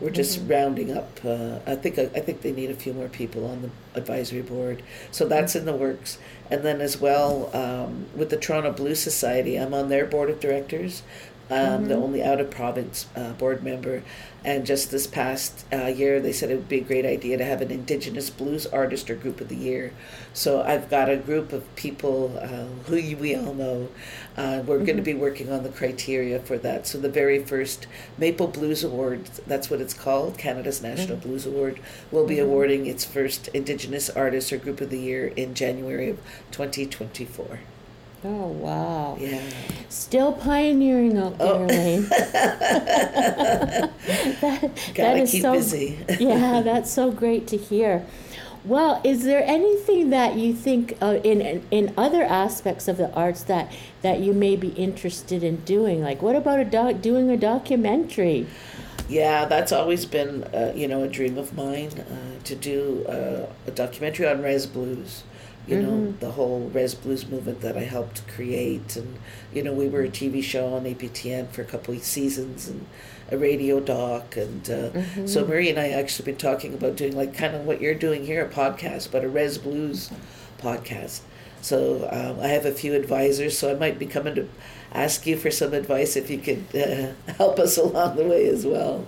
we're 0.00 0.10
just 0.10 0.40
rounding 0.46 0.96
up. 0.96 1.20
Uh, 1.24 1.58
I 1.66 1.74
think 1.76 1.98
I 1.98 2.06
think 2.06 2.42
they 2.42 2.52
need 2.52 2.70
a 2.70 2.74
few 2.74 2.92
more 2.92 3.08
people 3.08 3.46
on 3.46 3.62
the 3.62 3.70
advisory 3.98 4.42
board, 4.42 4.82
so 5.10 5.26
that's 5.26 5.54
in 5.54 5.64
the 5.64 5.74
works. 5.74 6.18
And 6.50 6.62
then 6.62 6.80
as 6.80 7.00
well 7.00 7.50
um, 7.56 8.06
with 8.14 8.30
the 8.30 8.36
Toronto 8.36 8.72
Blues 8.72 9.00
Society, 9.00 9.56
I'm 9.56 9.72
on 9.72 9.88
their 9.88 10.04
board 10.04 10.30
of 10.30 10.40
directors. 10.40 11.02
Um, 11.50 11.88
The 11.88 11.94
only 11.94 12.22
out 12.22 12.40
of 12.40 12.50
province 12.50 13.06
uh, 13.14 13.32
board 13.32 13.62
member, 13.62 14.02
and 14.44 14.64
just 14.64 14.90
this 14.90 15.06
past 15.06 15.64
uh, 15.72 15.86
year, 15.86 16.20
they 16.20 16.32
said 16.32 16.50
it 16.50 16.56
would 16.56 16.68
be 16.68 16.78
a 16.78 16.84
great 16.84 17.04
idea 17.04 17.36
to 17.36 17.44
have 17.44 17.60
an 17.60 17.70
Indigenous 17.70 18.30
blues 18.30 18.66
artist 18.66 19.10
or 19.10 19.14
group 19.14 19.40
of 19.40 19.48
the 19.48 19.56
year. 19.56 19.92
So 20.32 20.62
I've 20.62 20.88
got 20.90 21.08
a 21.10 21.16
group 21.16 21.52
of 21.52 21.74
people 21.76 22.38
uh, 22.40 22.66
who 22.88 23.16
we 23.16 23.34
all 23.34 23.54
know. 23.54 23.88
Uh, 24.36 24.62
we're 24.66 24.84
going 24.84 24.96
to 24.96 25.02
be 25.02 25.14
working 25.14 25.50
on 25.50 25.62
the 25.62 25.68
criteria 25.68 26.38
for 26.40 26.58
that. 26.58 26.86
So 26.86 26.98
the 26.98 27.08
very 27.08 27.42
first 27.42 27.86
Maple 28.18 28.48
Blues 28.48 28.82
Award, 28.84 29.26
that's 29.46 29.70
what 29.70 29.80
it's 29.80 29.94
called, 29.94 30.36
Canada's 30.38 30.82
National 30.82 31.16
Blues 31.16 31.46
Award, 31.46 31.80
will 32.10 32.26
be 32.26 32.38
awarding 32.38 32.86
its 32.86 33.04
first 33.04 33.48
Indigenous 33.48 34.10
artist 34.10 34.52
or 34.52 34.58
group 34.58 34.80
of 34.80 34.90
the 34.90 34.98
year 34.98 35.28
in 35.28 35.54
January 35.54 36.10
of 36.10 36.18
2024. 36.50 37.60
Oh 38.24 38.46
wow! 38.48 39.16
Yeah. 39.20 39.42
Still 39.90 40.32
pioneering 40.32 41.18
out 41.18 41.36
there, 41.38 41.46
Oh. 41.52 41.64
Elaine. 41.64 42.02
that, 42.08 43.90
Gotta 44.40 44.92
that 44.96 45.16
is 45.18 45.30
keep 45.30 45.42
so, 45.42 45.52
busy. 45.52 45.98
yeah, 46.18 46.62
that's 46.62 46.90
so 46.90 47.10
great 47.10 47.46
to 47.48 47.56
hear. 47.56 48.04
Well, 48.64 49.00
is 49.04 49.24
there 49.24 49.42
anything 49.44 50.08
that 50.10 50.36
you 50.36 50.54
think 50.54 50.96
uh, 51.02 51.18
in 51.22 51.62
in 51.70 51.92
other 51.98 52.22
aspects 52.22 52.88
of 52.88 52.96
the 52.96 53.12
arts 53.12 53.42
that 53.44 53.70
that 54.00 54.20
you 54.20 54.32
may 54.32 54.56
be 54.56 54.68
interested 54.68 55.42
in 55.44 55.56
doing? 55.56 56.02
Like, 56.02 56.22
what 56.22 56.34
about 56.34 56.60
a 56.60 56.64
doc, 56.64 57.02
doing 57.02 57.28
a 57.30 57.36
documentary? 57.36 58.46
Yeah, 59.06 59.44
that's 59.44 59.70
always 59.70 60.06
been, 60.06 60.44
uh, 60.44 60.72
you 60.74 60.88
know, 60.88 61.02
a 61.02 61.08
dream 61.08 61.36
of 61.36 61.54
mine 61.54 61.90
uh, 62.00 62.42
to 62.44 62.54
do 62.56 63.04
uh, 63.06 63.46
a 63.66 63.70
documentary 63.70 64.26
on 64.26 64.40
Res 64.40 64.66
Blues. 64.66 65.24
You 65.66 65.80
know, 65.80 66.12
the 66.20 66.32
whole 66.32 66.70
Res 66.74 66.94
Blues 66.94 67.26
movement 67.26 67.62
that 67.62 67.76
I 67.76 67.84
helped 67.84 68.26
create. 68.28 68.96
And, 68.96 69.18
you 69.52 69.62
know, 69.62 69.72
we 69.72 69.88
were 69.88 70.02
a 70.02 70.08
TV 70.08 70.42
show 70.42 70.74
on 70.74 70.84
APTN 70.84 71.48
for 71.50 71.62
a 71.62 71.64
couple 71.64 71.94
of 71.94 72.02
seasons 72.02 72.68
and 72.68 72.86
a 73.30 73.38
radio 73.38 73.80
doc. 73.80 74.36
And 74.36 74.68
uh, 74.68 75.26
so 75.26 75.46
Murray 75.46 75.70
and 75.70 75.78
I 75.78 75.88
actually 75.88 76.26
been 76.26 76.36
talking 76.36 76.74
about 76.74 76.96
doing 76.96 77.16
like 77.16 77.34
kind 77.34 77.54
of 77.54 77.64
what 77.64 77.80
you're 77.80 77.94
doing 77.94 78.26
here, 78.26 78.44
a 78.44 78.48
podcast, 78.48 79.10
but 79.10 79.24
a 79.24 79.28
Res 79.28 79.56
Blues 79.56 80.10
podcast. 80.58 81.20
So 81.62 82.08
um, 82.12 82.44
I 82.44 82.48
have 82.48 82.66
a 82.66 82.72
few 82.72 82.92
advisors, 82.94 83.56
so 83.56 83.70
I 83.70 83.74
might 83.74 83.98
be 83.98 84.04
coming 84.04 84.34
to 84.34 84.46
ask 84.92 85.26
you 85.26 85.36
for 85.36 85.50
some 85.50 85.72
advice 85.72 86.14
if 86.14 86.28
you 86.28 86.38
could 86.38 86.64
uh, 86.74 87.32
help 87.32 87.58
us 87.58 87.78
along 87.78 88.16
the 88.16 88.24
way 88.24 88.46
as 88.48 88.66
well. 88.66 89.06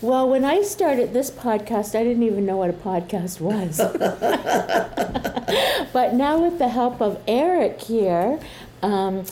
Well, 0.00 0.28
when 0.28 0.44
I 0.44 0.62
started 0.62 1.12
this 1.12 1.30
podcast, 1.30 1.98
I 1.98 2.04
didn't 2.04 2.22
even 2.22 2.46
know 2.46 2.56
what 2.56 2.70
a 2.70 2.72
podcast 2.72 3.40
was. 3.40 3.78
but 5.92 6.14
now, 6.14 6.38
with 6.38 6.58
the 6.58 6.68
help 6.68 7.00
of 7.00 7.20
Eric 7.26 7.80
here, 7.80 8.38
um, 8.82 9.24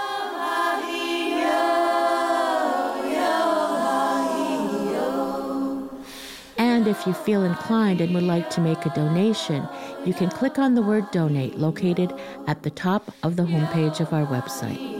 And 6.58 6.86
if 6.86 7.06
you 7.06 7.14
feel 7.14 7.44
inclined 7.44 8.02
and 8.02 8.14
would 8.14 8.24
like 8.24 8.50
to 8.50 8.60
make 8.60 8.84
a 8.84 8.90
donation, 8.90 9.66
you 10.04 10.12
can 10.12 10.28
click 10.28 10.58
on 10.58 10.74
the 10.74 10.82
word 10.82 11.10
donate 11.12 11.58
located 11.58 12.12
at 12.46 12.62
the 12.62 12.68
top 12.68 13.10
of 13.22 13.36
the 13.36 13.44
homepage 13.44 14.00
of 14.00 14.12
our 14.12 14.26
website. 14.26 14.93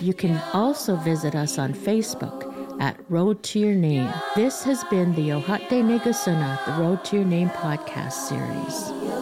You 0.00 0.14
can 0.14 0.40
also 0.52 0.94
visit 0.94 1.34
us 1.34 1.58
on 1.58 1.74
Facebook 1.74 2.80
at 2.80 2.96
Road 3.08 3.42
to 3.42 3.58
Your 3.58 3.74
Name. 3.74 4.08
This 4.36 4.62
has 4.62 4.84
been 4.84 5.12
the 5.16 5.30
Yohate 5.30 5.68
Negasuna, 5.68 6.64
the 6.66 6.80
Road 6.80 7.04
to 7.06 7.16
Your 7.16 7.24
Name 7.24 7.50
podcast 7.50 8.12
series. 8.12 9.17